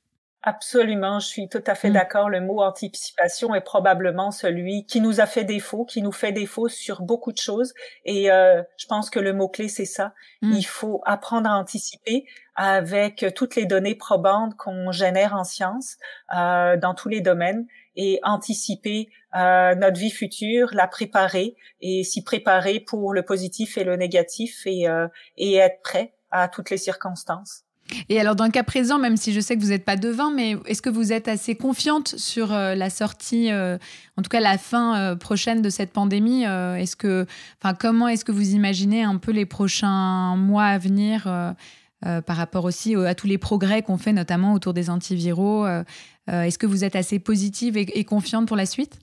Absolument, 0.44 1.20
je 1.20 1.28
suis 1.28 1.50
tout 1.50 1.64
à 1.68 1.76
fait 1.76 1.90
mm. 1.90 1.94
d'accord. 1.94 2.30
Le 2.30 2.42
mot 2.42 2.62
anticipation 2.62 3.54
est 3.54 3.62
probablement 3.62 4.32
celui 4.32 4.86
qui 4.86 5.00
nous 5.00 5.20
a 5.20 5.28
fait 5.28 5.44
défaut, 5.44 5.86
qui 5.86 6.02
nous 6.02 6.12
fait 6.12 6.32
défaut 6.32 6.68
sur 6.68 7.04
beaucoup 7.04 7.32
de 7.32 7.38
choses. 7.38 7.74
Et 8.06 8.32
euh, 8.32 8.64
je 8.78 8.88
pense 8.88 9.12
que 9.12 9.20
le 9.20 9.34
mot-clé, 9.34 9.68
c'est 9.68 9.86
ça. 9.86 10.14
Mm. 10.42 10.54
Il 10.54 10.64
faut 10.64 11.02
apprendre 11.06 11.50
à 11.50 11.58
anticiper 11.58 12.26
avec 12.56 13.26
toutes 13.36 13.56
les 13.56 13.66
données 13.66 13.96
probantes 13.96 14.56
qu'on 14.58 14.92
génère 14.92 15.36
en 15.36 15.44
sciences 15.44 15.98
euh, 16.36 16.76
dans 16.76 16.96
tous 16.96 17.10
les 17.10 17.22
domaines 17.22 17.68
et 17.96 18.20
anticiper 18.24 19.10
euh, 19.36 19.76
notre 19.76 20.00
vie 20.00 20.12
future, 20.12 20.70
la 20.74 20.88
préparer 20.88 21.56
et 21.82 22.04
s'y 22.04 22.24
préparer 22.24 22.80
pour 22.80 23.14
le 23.14 23.24
positif 23.24 23.78
et 23.78 23.84
le 23.84 23.96
négatif 23.96 24.66
et, 24.66 24.88
euh, 24.88 25.08
et 25.38 25.56
être 25.56 25.82
prêt 25.82 26.14
à 26.32 26.48
toutes 26.48 26.70
les 26.70 26.78
circonstances. 26.78 27.64
Et 28.10 28.20
alors, 28.20 28.36
dans 28.36 28.46
le 28.46 28.52
cas 28.52 28.64
présent, 28.64 29.00
même 29.00 29.18
si 29.18 29.34
je 29.34 29.40
sais 29.40 29.56
que 29.56 29.62
vous 29.62 29.70
n'êtes 29.70 29.86
pas 29.86 29.96
devin, 29.96 30.32
mais 30.32 30.56
est-ce 30.66 30.82
que 30.82 30.90
vous 30.90 31.12
êtes 31.12 31.28
assez 31.28 31.56
confiante 31.56 32.16
sur 32.18 32.54
euh, 32.54 32.76
la 32.76 32.90
sortie, 32.90 33.52
euh, 33.52 33.78
en 34.18 34.22
tout 34.22 34.30
cas 34.30 34.40
la 34.40 34.58
fin 34.58 34.98
euh, 34.98 35.16
prochaine 35.16 35.62
de 35.62 35.70
cette 35.70 35.92
pandémie 35.92 36.44
Est-ce 36.44 36.96
que, 36.96 37.26
comment 37.80 38.08
est-ce 38.08 38.26
que 38.26 38.32
vous 38.32 38.54
imaginez 38.54 39.04
un 39.04 39.18
peu 39.18 39.32
les 39.32 39.46
prochains 39.46 40.36
mois 40.36 40.66
à 40.66 40.78
venir 40.78 41.24
par 42.04 42.36
rapport 42.36 42.66
aussi 42.66 42.96
à 42.96 43.14
tous 43.14 43.28
les 43.28 43.38
progrès 43.38 43.84
qu'on 43.84 43.98
fait, 43.98 44.14
notamment 44.14 44.54
autour 44.54 44.74
des 44.74 44.90
antiviraux 44.90 45.68
Est-ce 46.28 46.58
que 46.58 46.66
vous 46.66 46.84
êtes 46.84 46.96
assez 46.96 47.20
positive 47.20 47.78
et 47.78 48.04
confiante 48.04 48.48
pour 48.48 48.58
la 48.58 48.66
suite? 48.66 49.00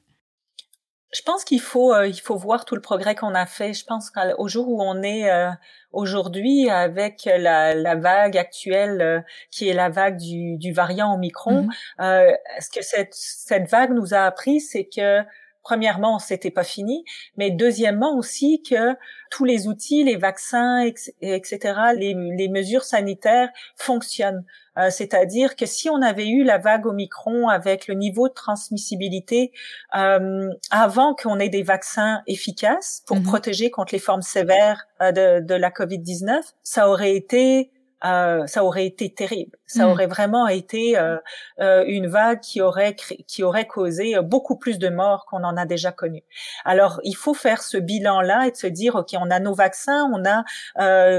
Je 1.13 1.23
pense 1.23 1.45
qu'il 1.45 1.61
faut 1.61 1.95
euh, 1.95 2.07
il 2.07 2.21
faut 2.21 2.37
voir 2.37 2.65
tout 2.65 2.75
le 2.75 2.81
progrès 2.81 3.15
qu'on 3.15 3.35
a 3.35 3.47
fait. 3.47 3.73
Je 3.73 3.85
pense 3.85 4.11
qu'au 4.11 4.49
jour 4.49 4.69
où 4.69 4.83
on 4.83 5.03
est 5.03 5.31
euh, 5.31 5.51
aujourd'hui 5.93 6.69
avec 6.69 7.25
la, 7.25 7.75
la, 7.75 7.95
vague 7.95 8.37
actuelle 8.37 9.01
euh, 9.01 9.21
qui 9.51 9.69
est 9.69 9.75
la 9.75 9.89
vague 9.89 10.19
du, 10.19 10.57
du 10.59 10.73
variant 10.73 11.15
Omicron, 11.15 11.69
mm-hmm. 11.99 12.37
ce 12.61 12.71
que 12.71 12.85
cette 12.85 13.15
cette 13.15 13.71
vague 13.71 13.93
nous 13.93 14.13
a 14.13 14.21
appris, 14.21 14.61
c'est 14.61 14.85
que 14.85 15.23
premièrement, 15.63 16.19
c'était 16.19 16.51
pas 16.51 16.65
fini, 16.65 17.05
mais 17.37 17.51
deuxièmement 17.51 18.17
aussi 18.17 18.63
que 18.63 18.97
tous 19.31 19.45
les 19.45 19.69
outils, 19.69 20.05
les 20.05 20.17
vaccins, 20.17 20.81
etc., 21.21 21.59
les, 21.97 22.15
les 22.15 22.49
mesures 22.49 22.85
sanitaires 22.85 23.51
fonctionnent. 23.77 24.45
Euh, 24.79 24.91
c'est-à-dire 24.91 25.57
que 25.57 25.67
si 25.67 25.91
on 25.91 26.01
avait 26.03 26.29
eu 26.29 26.45
la 26.45 26.59
vague 26.59 26.87
Omicron 26.87 27.49
avec 27.49 27.89
le 27.89 27.95
niveau 27.95 28.29
de 28.29 28.35
transmissibilité 28.35 29.53
euh, 29.97 30.49
avant 30.71 31.15
qu'on 31.15 31.41
ait 31.41 31.49
des 31.49 31.63
vaccins 31.63 32.23
efficaces 32.27 33.03
pour 33.07 33.19
mm-hmm. 33.19 33.23
protéger 33.25 33.71
contre 33.71 33.93
les 33.95 33.99
formes 33.99 34.23
sévères 34.23 34.87
euh, 35.03 35.13
de, 35.13 35.45
de 35.45 35.55
la 35.55 35.71
COVID-19, 35.71 36.41
ça 36.63 36.89
aurait 36.89 37.17
été 37.17 37.71
euh, 38.05 38.47
ça 38.47 38.65
aurait 38.65 38.87
été 38.87 39.13
terrible. 39.13 39.57
Ça 39.67 39.87
mm. 39.87 39.91
aurait 39.91 40.07
vraiment 40.07 40.47
été 40.47 40.97
euh, 40.97 41.17
euh, 41.61 41.85
une 41.87 42.07
vague 42.07 42.41
qui 42.41 42.61
aurait 42.61 42.95
qui 42.95 43.43
aurait 43.43 43.67
causé 43.67 44.15
beaucoup 44.23 44.57
plus 44.57 44.79
de 44.79 44.89
morts 44.89 45.27
qu'on 45.27 45.43
en 45.43 45.57
a 45.57 45.67
déjà 45.67 45.91
connu. 45.91 46.23
Alors 46.65 47.01
il 47.03 47.17
faut 47.17 47.35
faire 47.35 47.63
ce 47.63 47.77
bilan-là 47.77 48.47
et 48.47 48.53
de 48.53 48.57
se 48.57 48.69
dire 48.69 48.95
ok 48.95 49.09
on 49.15 49.31
a 49.31 49.41
nos 49.41 49.55
vaccins, 49.55 50.09
on 50.13 50.25
a 50.25 50.45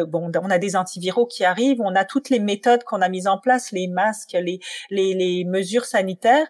bon 0.05 0.31
on 0.41 0.49
a 0.49 0.57
des 0.57 0.75
antiviraux 0.75 1.25
qui 1.25 1.43
arrivent, 1.43 1.81
on 1.81 1.95
a 1.95 2.05
toutes 2.05 2.29
les 2.29 2.39
méthodes 2.39 2.83
qu'on 2.83 3.01
a 3.01 3.09
mises 3.09 3.27
en 3.27 3.37
place, 3.37 3.71
les 3.71 3.87
masques, 3.87 4.33
les 4.33 4.59
les, 4.89 5.13
les 5.13 5.43
mesures 5.45 5.85
sanitaires 5.85 6.47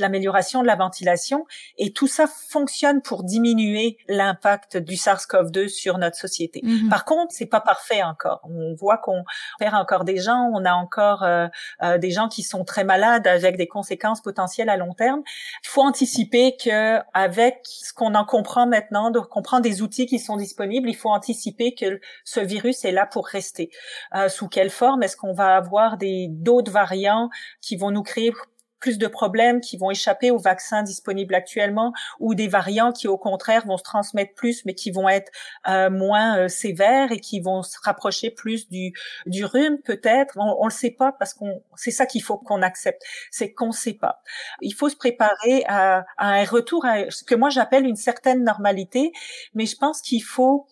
l'amélioration 0.00 0.62
de 0.62 0.66
la 0.66 0.76
ventilation 0.76 1.46
et 1.78 1.92
tout 1.92 2.06
ça 2.06 2.26
fonctionne 2.26 3.02
pour 3.02 3.24
diminuer 3.24 3.96
l'impact 4.08 4.76
du 4.76 4.94
SARS-CoV-2 4.94 5.68
sur 5.68 5.98
notre 5.98 6.16
société. 6.16 6.60
Mhm. 6.62 6.88
Par 6.88 7.04
contre, 7.04 7.32
c'est 7.34 7.46
pas 7.46 7.60
parfait 7.60 8.02
encore. 8.02 8.40
On 8.44 8.74
voit 8.74 8.98
qu'on 8.98 9.24
perd 9.58 9.74
encore 9.74 10.04
des 10.04 10.18
gens, 10.18 10.50
on 10.52 10.64
a 10.64 10.72
encore 10.72 11.22
euh, 11.22 11.46
euh, 11.82 11.98
des 11.98 12.10
gens 12.10 12.28
qui 12.28 12.42
sont 12.42 12.64
très 12.64 12.84
malades 12.84 13.26
avec 13.26 13.56
des 13.56 13.68
conséquences 13.68 14.20
potentielles 14.20 14.68
à 14.68 14.76
long 14.76 14.94
terme. 14.94 15.22
Il 15.64 15.68
faut 15.68 15.82
anticiper 15.82 16.56
que 16.56 16.98
avec 17.14 17.60
ce 17.64 17.92
qu'on 17.92 18.14
en 18.14 18.24
comprend 18.24 18.66
maintenant, 18.66 19.10
de 19.10 19.20
comprendre 19.20 19.62
des 19.62 19.82
outils 19.82 20.06
qui 20.06 20.18
sont 20.18 20.36
disponibles, 20.36 20.88
il 20.88 20.96
faut 20.96 21.10
anticiper 21.10 21.74
que 21.74 22.00
ce 22.24 22.40
virus 22.40 22.84
est 22.84 22.92
là 22.92 23.06
pour 23.06 23.26
rester. 23.26 23.70
Euh, 24.14 24.28
sous 24.28 24.48
quelle 24.48 24.70
forme? 24.70 25.02
Est-ce 25.02 25.16
qu'on 25.16 25.32
va 25.32 25.56
avoir 25.56 25.96
des 25.96 26.28
d'autres 26.28 26.72
variants 26.72 27.30
qui 27.60 27.76
vont 27.76 27.90
nous 27.90 28.02
créer 28.02 28.32
plus 28.80 28.98
de 28.98 29.06
problèmes 29.06 29.60
qui 29.60 29.76
vont 29.76 29.90
échapper 29.90 30.30
aux 30.30 30.38
vaccins 30.38 30.82
disponibles 30.82 31.34
actuellement 31.34 31.92
ou 32.18 32.34
des 32.34 32.48
variants 32.48 32.92
qui 32.92 33.06
au 33.08 33.18
contraire 33.18 33.66
vont 33.66 33.76
se 33.76 33.82
transmettre 33.82 34.34
plus 34.34 34.64
mais 34.64 34.74
qui 34.74 34.90
vont 34.90 35.08
être 35.08 35.30
euh, 35.68 35.90
moins 35.90 36.38
euh, 36.38 36.48
sévères 36.48 37.12
et 37.12 37.20
qui 37.20 37.40
vont 37.40 37.62
se 37.62 37.76
rapprocher 37.84 38.30
plus 38.30 38.68
du 38.68 38.92
du 39.26 39.44
rhume 39.44 39.78
peut-être. 39.82 40.34
On, 40.36 40.56
on 40.60 40.64
le 40.64 40.72
sait 40.72 40.90
pas 40.90 41.12
parce 41.12 41.34
qu'on 41.34 41.62
c'est 41.76 41.90
ça 41.90 42.06
qu'il 42.06 42.22
faut 42.22 42.38
qu'on 42.38 42.62
accepte 42.62 43.02
c'est 43.30 43.52
qu'on 43.52 43.72
sait 43.72 43.94
pas. 43.94 44.22
Il 44.60 44.74
faut 44.74 44.88
se 44.88 44.96
préparer 44.96 45.64
à, 45.66 46.04
à 46.16 46.32
un 46.34 46.44
retour 46.44 46.84
à 46.84 47.10
ce 47.10 47.24
que 47.24 47.34
moi 47.34 47.50
j'appelle 47.50 47.84
une 47.84 47.96
certaine 47.96 48.44
normalité 48.44 49.12
mais 49.54 49.66
je 49.66 49.76
pense 49.76 50.00
qu'il 50.00 50.22
faut 50.22 50.66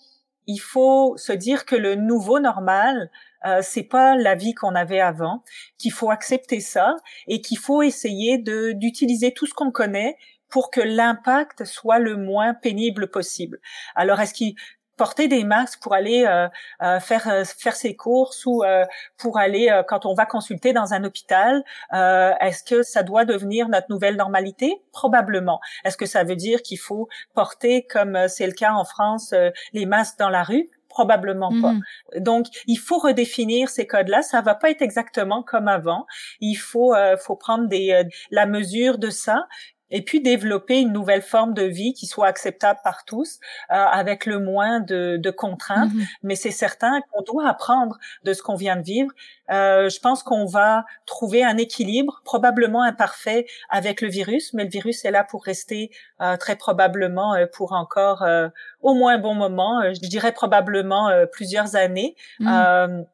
il 0.49 0.59
faut 0.59 1.17
se 1.17 1.33
dire 1.33 1.65
que 1.67 1.77
le 1.77 1.95
nouveau 1.95 2.41
normal, 2.41 3.11
euh, 3.47 3.61
c'est 3.63 3.85
pas 3.85 4.17
la 4.17 4.35
vie 4.35 4.55
qu'on 4.55 4.75
avait 4.75 5.01
avant, 5.01 5.45
qu'il 5.77 5.93
faut 5.93 6.11
accepter 6.11 6.59
ça 6.59 6.97
et 7.29 7.41
qu'il 7.41 7.59
faut 7.59 7.83
essayer 7.83 8.39
de 8.39 8.73
d'utiliser 8.73 9.33
tout 9.33 9.47
ce 9.47 9.55
qu'on 9.55 9.71
connaît 9.71 10.17
pour 10.49 10.71
que 10.71 10.81
l'impact 10.81 11.65
soit 11.65 11.99
le 11.99 12.17
moins 12.17 12.55
pénible 12.55 13.11
possible. 13.11 13.61
Alors, 13.95 14.21
est-ce 14.21 14.33
qu'il 14.35 14.55
porter 14.99 15.29
des 15.29 15.45
masques 15.45 15.81
pour 15.81 15.95
aller 15.95 16.27
euh, 16.27 16.49
euh, 16.83 17.01
faire 17.01 17.27
euh, 17.29 17.45
faire 17.45 17.75
ses 17.75 17.97
courses 17.97 18.45
ou 18.45 18.63
pour 19.17 19.39
aller 19.39 19.71
quand 19.89 20.05
on 20.05 20.13
va 20.13 20.27
consulter 20.27 20.73
dans 20.73 20.93
un 20.93 21.05
hôpital 21.05 21.65
est-ce 21.93 22.63
que 22.65 22.83
ça 22.83 23.03
doit 23.03 23.25
devenir 23.25 23.69
notre 23.69 23.87
nouvelle 23.89 24.17
normalité? 24.17 24.83
Probablement 24.93 25.61
est-ce 25.85 25.97
que 25.97 26.07
ça 26.07 26.25
veut 26.25 26.37
dire 26.37 26.63
qu'il 26.63 26.79
faut 26.79 27.09
porter 27.35 27.87
comme 27.87 28.29
c'est 28.29 28.47
le 28.47 28.53
cas 28.53 28.73
en 28.73 28.85
France 28.85 29.33
les 29.73 29.87
masques 29.87 30.19
dans 30.19 30.31
la 30.31 30.43
rue? 30.43 30.69
Probablement 30.89 31.51
pas. 31.61 31.75
Mhm. 31.75 32.23
Donc, 32.23 32.47
il 32.67 32.79
faut 32.79 32.99
redéfinir 32.99 33.69
ces 33.69 33.87
codes-là. 33.87 34.23
Ça 34.23 34.41
va 34.41 34.57
pas 34.57 34.71
être 34.71 34.83
exactement 34.83 35.45
comme 35.45 35.69
avant. 35.69 36.07
Il 36.41 36.57
faut, 36.57 36.95
faut 37.21 37.37
prendre 37.37 37.69
des, 37.69 38.03
la 38.33 38.47
mesure 38.47 38.99
de 38.99 39.11
ça 39.11 39.47
et 39.90 40.03
puis 40.03 40.20
développer 40.20 40.81
une 40.81 40.92
nouvelle 40.92 41.22
forme 41.22 41.55
de 41.55 41.62
vie 41.62 41.94
qui 41.94 42.07
soit 42.07 42.27
acceptable 42.27 42.81
par 42.85 43.05
tous, 43.05 43.38
euh, 43.70 43.74
avec 43.74 44.27
le 44.27 44.38
moins 44.38 44.81
de, 44.81 45.16
de 45.16 45.31
contraintes. 45.31 45.92
Mm-hmm. 45.92 46.16
Mais 46.22 46.35
c'est 46.37 46.51
certain 46.51 47.01
qu'on 47.11 47.22
doit 47.22 47.48
apprendre 47.48 47.98
de 48.24 48.33
ce 48.33 48.42
qu'on 48.42 48.57
vient 48.57 48.77
de 48.77 48.83
vivre. 48.83 49.11
Euh, 49.51 49.88
je 49.88 49.98
pense 50.01 50.22
qu'on 50.22 50.44
va 50.44 50.85
trouver 51.07 51.42
un 51.44 51.57
équilibre, 51.57 52.20
probablement 52.24 52.83
imparfait, 52.83 53.46
avec 53.70 54.01
le 54.01 54.09
virus, 54.09 54.53
mais 54.53 54.64
le 54.64 54.70
virus 54.70 55.05
est 55.05 55.11
là 55.11 55.24
pour 55.24 55.44
rester 55.44 55.90
euh, 56.20 56.37
très 56.37 56.57
probablement 56.57 57.35
euh, 57.35 57.46
pour 57.46 57.72
encore 57.72 58.22
euh, 58.22 58.48
au 58.81 58.94
moins 58.94 59.14
un 59.14 59.18
bon 59.18 59.35
moment, 59.35 59.83
je 59.92 60.01
dirais 60.01 60.33
probablement 60.33 61.11
plusieurs 61.33 61.77
années. 61.77 62.16
Mm. 62.40 63.05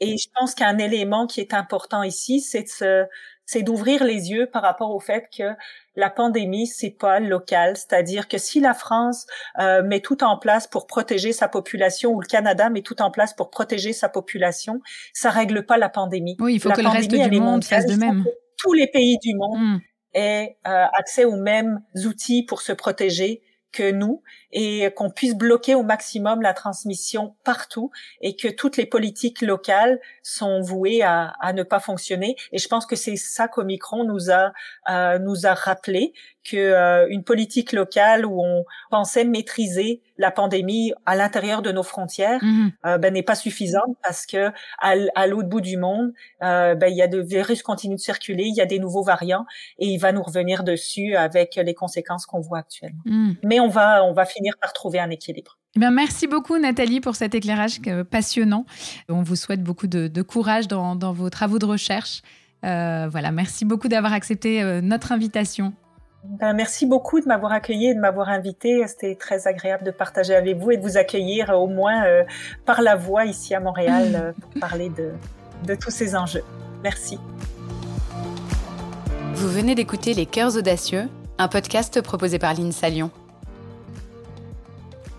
et 0.00 0.16
je 0.16 0.28
pense 0.34 0.54
qu'un 0.54 0.78
élément 0.78 1.26
qui 1.26 1.40
est 1.40 1.54
important 1.54 2.02
ici, 2.02 2.40
c'est 2.40 2.62
de 2.62 2.68
se 2.68 3.06
c'est 3.46 3.62
d'ouvrir 3.62 4.04
les 4.04 4.30
yeux 4.30 4.46
par 4.46 4.62
rapport 4.62 4.94
au 4.94 5.00
fait 5.00 5.28
que 5.36 5.52
la 5.96 6.10
pandémie 6.10 6.66
c'est 6.66 6.90
pas 6.90 7.20
local, 7.20 7.76
c'est-à-dire 7.76 8.28
que 8.28 8.38
si 8.38 8.60
la 8.60 8.74
France 8.74 9.26
euh, 9.58 9.82
met 9.82 10.00
tout 10.00 10.24
en 10.24 10.38
place 10.38 10.66
pour 10.66 10.86
protéger 10.86 11.32
sa 11.32 11.48
population 11.48 12.12
ou 12.12 12.20
le 12.20 12.26
Canada 12.26 12.70
met 12.70 12.82
tout 12.82 13.02
en 13.02 13.10
place 13.10 13.34
pour 13.34 13.50
protéger 13.50 13.92
sa 13.92 14.08
population, 14.08 14.80
ça 15.12 15.30
règle 15.30 15.66
pas 15.66 15.76
la 15.76 15.88
pandémie. 15.88 16.36
Oui, 16.40 16.54
il 16.54 16.60
faut 16.60 16.70
que 16.70 16.80
le 16.80 16.88
reste 16.88 17.10
du 17.10 17.40
monde 17.40 17.64
fasse 17.64 17.86
de 17.86 17.96
même. 17.96 18.24
Tous 18.58 18.72
les 18.72 18.86
pays 18.86 19.18
du 19.18 19.34
monde 19.34 19.58
hmm. 19.58 19.78
aient 20.14 20.56
euh, 20.66 20.86
accès 20.98 21.24
aux 21.24 21.36
mêmes 21.36 21.80
outils 22.04 22.44
pour 22.44 22.62
se 22.62 22.72
protéger 22.72 23.42
que 23.72 23.90
nous 23.90 24.22
et 24.52 24.90
qu'on 24.94 25.10
puisse 25.10 25.34
bloquer 25.34 25.74
au 25.74 25.82
maximum 25.82 26.42
la 26.42 26.54
transmission 26.54 27.34
partout 27.42 27.90
et 28.20 28.36
que 28.36 28.48
toutes 28.48 28.76
les 28.76 28.86
politiques 28.86 29.40
locales 29.40 29.98
sont 30.22 30.60
vouées 30.60 31.02
à, 31.02 31.52
ne 31.54 31.62
pas 31.62 31.80
fonctionner. 31.80 32.36
Et 32.52 32.58
je 32.58 32.68
pense 32.68 32.86
que 32.86 32.96
c'est 32.96 33.16
ça 33.16 33.48
qu'Omicron 33.48 34.04
nous 34.04 34.30
a 34.30 34.52
euh, 34.88 35.18
nous 35.18 35.46
a 35.46 35.54
rappelé 35.54 36.12
que 36.44 36.56
euh, 36.56 37.06
une 37.08 37.22
politique 37.22 37.72
locale 37.72 38.26
où 38.26 38.40
on 38.42 38.64
pensait 38.90 39.24
maîtriser 39.24 40.00
la 40.18 40.30
pandémie 40.30 40.92
à 41.06 41.16
l'intérieur 41.16 41.62
de 41.62 41.72
nos 41.72 41.82
frontières 41.82 42.42
mhm. 42.42 42.72
euh, 42.86 42.98
ben, 42.98 43.12
n'est 43.14 43.22
pas 43.22 43.34
suffisante 43.34 43.96
parce 44.02 44.26
que 44.26 44.50
à, 44.78 45.26
l'autre 45.26 45.48
bout 45.48 45.60
du 45.60 45.76
monde 45.76 46.12
euh, 46.42 46.74
ben, 46.74 46.88
il 46.88 46.96
y 46.96 47.02
a 47.02 47.06
de 47.06 47.20
virus 47.20 47.62
continuent 47.62 47.96
de 47.96 48.00
circuler 48.00 48.44
il 48.44 48.54
y 48.54 48.60
a 48.60 48.66
des 48.66 48.78
nouveaux 48.78 49.02
variants 49.02 49.46
et 49.78 49.86
il 49.86 49.98
va 49.98 50.12
nous 50.12 50.22
revenir 50.22 50.64
dessus 50.64 51.16
avec 51.16 51.56
les 51.56 51.74
conséquences 51.74 52.26
qu'on 52.26 52.40
voit 52.40 52.58
actuellement 52.58 53.02
mhm. 53.04 53.36
mais 53.44 53.60
on 53.60 53.68
va 53.68 54.04
on 54.04 54.12
va 54.12 54.24
finir 54.24 54.54
par 54.60 54.72
trouver 54.72 54.98
un 54.98 55.10
équilibre 55.10 55.58
eh 55.74 55.80
bien, 55.80 55.90
merci 55.90 56.26
beaucoup 56.26 56.58
Nathalie 56.58 57.00
pour 57.00 57.16
cet 57.16 57.34
éclairage 57.34 57.80
passionnant. 58.10 58.66
On 59.08 59.22
vous 59.22 59.36
souhaite 59.36 59.62
beaucoup 59.62 59.86
de, 59.86 60.20
courage 60.20 60.68
dans, 60.68 60.96
dans, 60.96 61.14
vos 61.14 61.30
travaux 61.30 61.58
de 61.58 61.64
recherche. 61.64 62.20
voilà, 62.60 63.30
merci 63.32 63.64
beaucoup 63.64 63.88
d'avoir 63.88 64.12
accepté 64.12 64.62
notre 64.82 65.12
invitation. 65.12 65.72
Ben, 66.24 66.52
merci 66.52 66.86
beaucoup 66.86 67.20
de 67.20 67.26
m'avoir 67.26 67.50
accueilli 67.50 67.88
et 67.88 67.94
de 67.94 68.00
m'avoir 68.00 68.28
invité. 68.28 68.86
C'était 68.86 69.16
très 69.16 69.48
agréable 69.48 69.84
de 69.84 69.90
partager 69.90 70.34
avec 70.34 70.56
vous 70.56 70.70
et 70.70 70.76
de 70.76 70.82
vous 70.82 70.96
accueillir 70.96 71.50
euh, 71.50 71.54
au 71.54 71.66
moins 71.66 72.04
euh, 72.04 72.22
par 72.64 72.80
la 72.80 72.94
voix 72.94 73.24
ici 73.24 73.54
à 73.54 73.60
Montréal 73.60 74.12
euh, 74.14 74.32
pour 74.40 74.52
parler 74.60 74.88
de, 74.88 75.10
de 75.66 75.74
tous 75.74 75.90
ces 75.90 76.14
enjeux. 76.14 76.44
Merci. 76.84 77.18
Vous 79.34 79.48
venez 79.48 79.74
d'écouter 79.74 80.14
Les 80.14 80.26
Cœurs 80.26 80.56
Audacieux, 80.56 81.08
un 81.38 81.48
podcast 81.48 82.00
proposé 82.02 82.38
par 82.38 82.54
l'INSA 82.54 82.88
Lyon. 82.88 83.10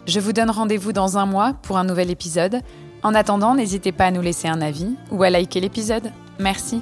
Je 0.06 0.22
vous 0.22 0.32
donne 0.32 0.50
rendez-vous 0.50 0.94
dans 0.94 1.18
un 1.18 1.26
mois 1.26 1.54
pour 1.64 1.78
un 1.78 1.84
nouvel 1.84 2.12
épisode. 2.12 2.62
En 3.04 3.14
attendant, 3.14 3.56
n'hésitez 3.56 3.92
pas 3.92 4.06
à 4.06 4.12
nous 4.12 4.22
laisser 4.22 4.48
un 4.48 4.62
avis 4.62 4.96
ou 5.12 5.24
à 5.24 5.30
liker 5.30 5.60
l'épisode. 5.60 6.12
Merci. 6.40 6.82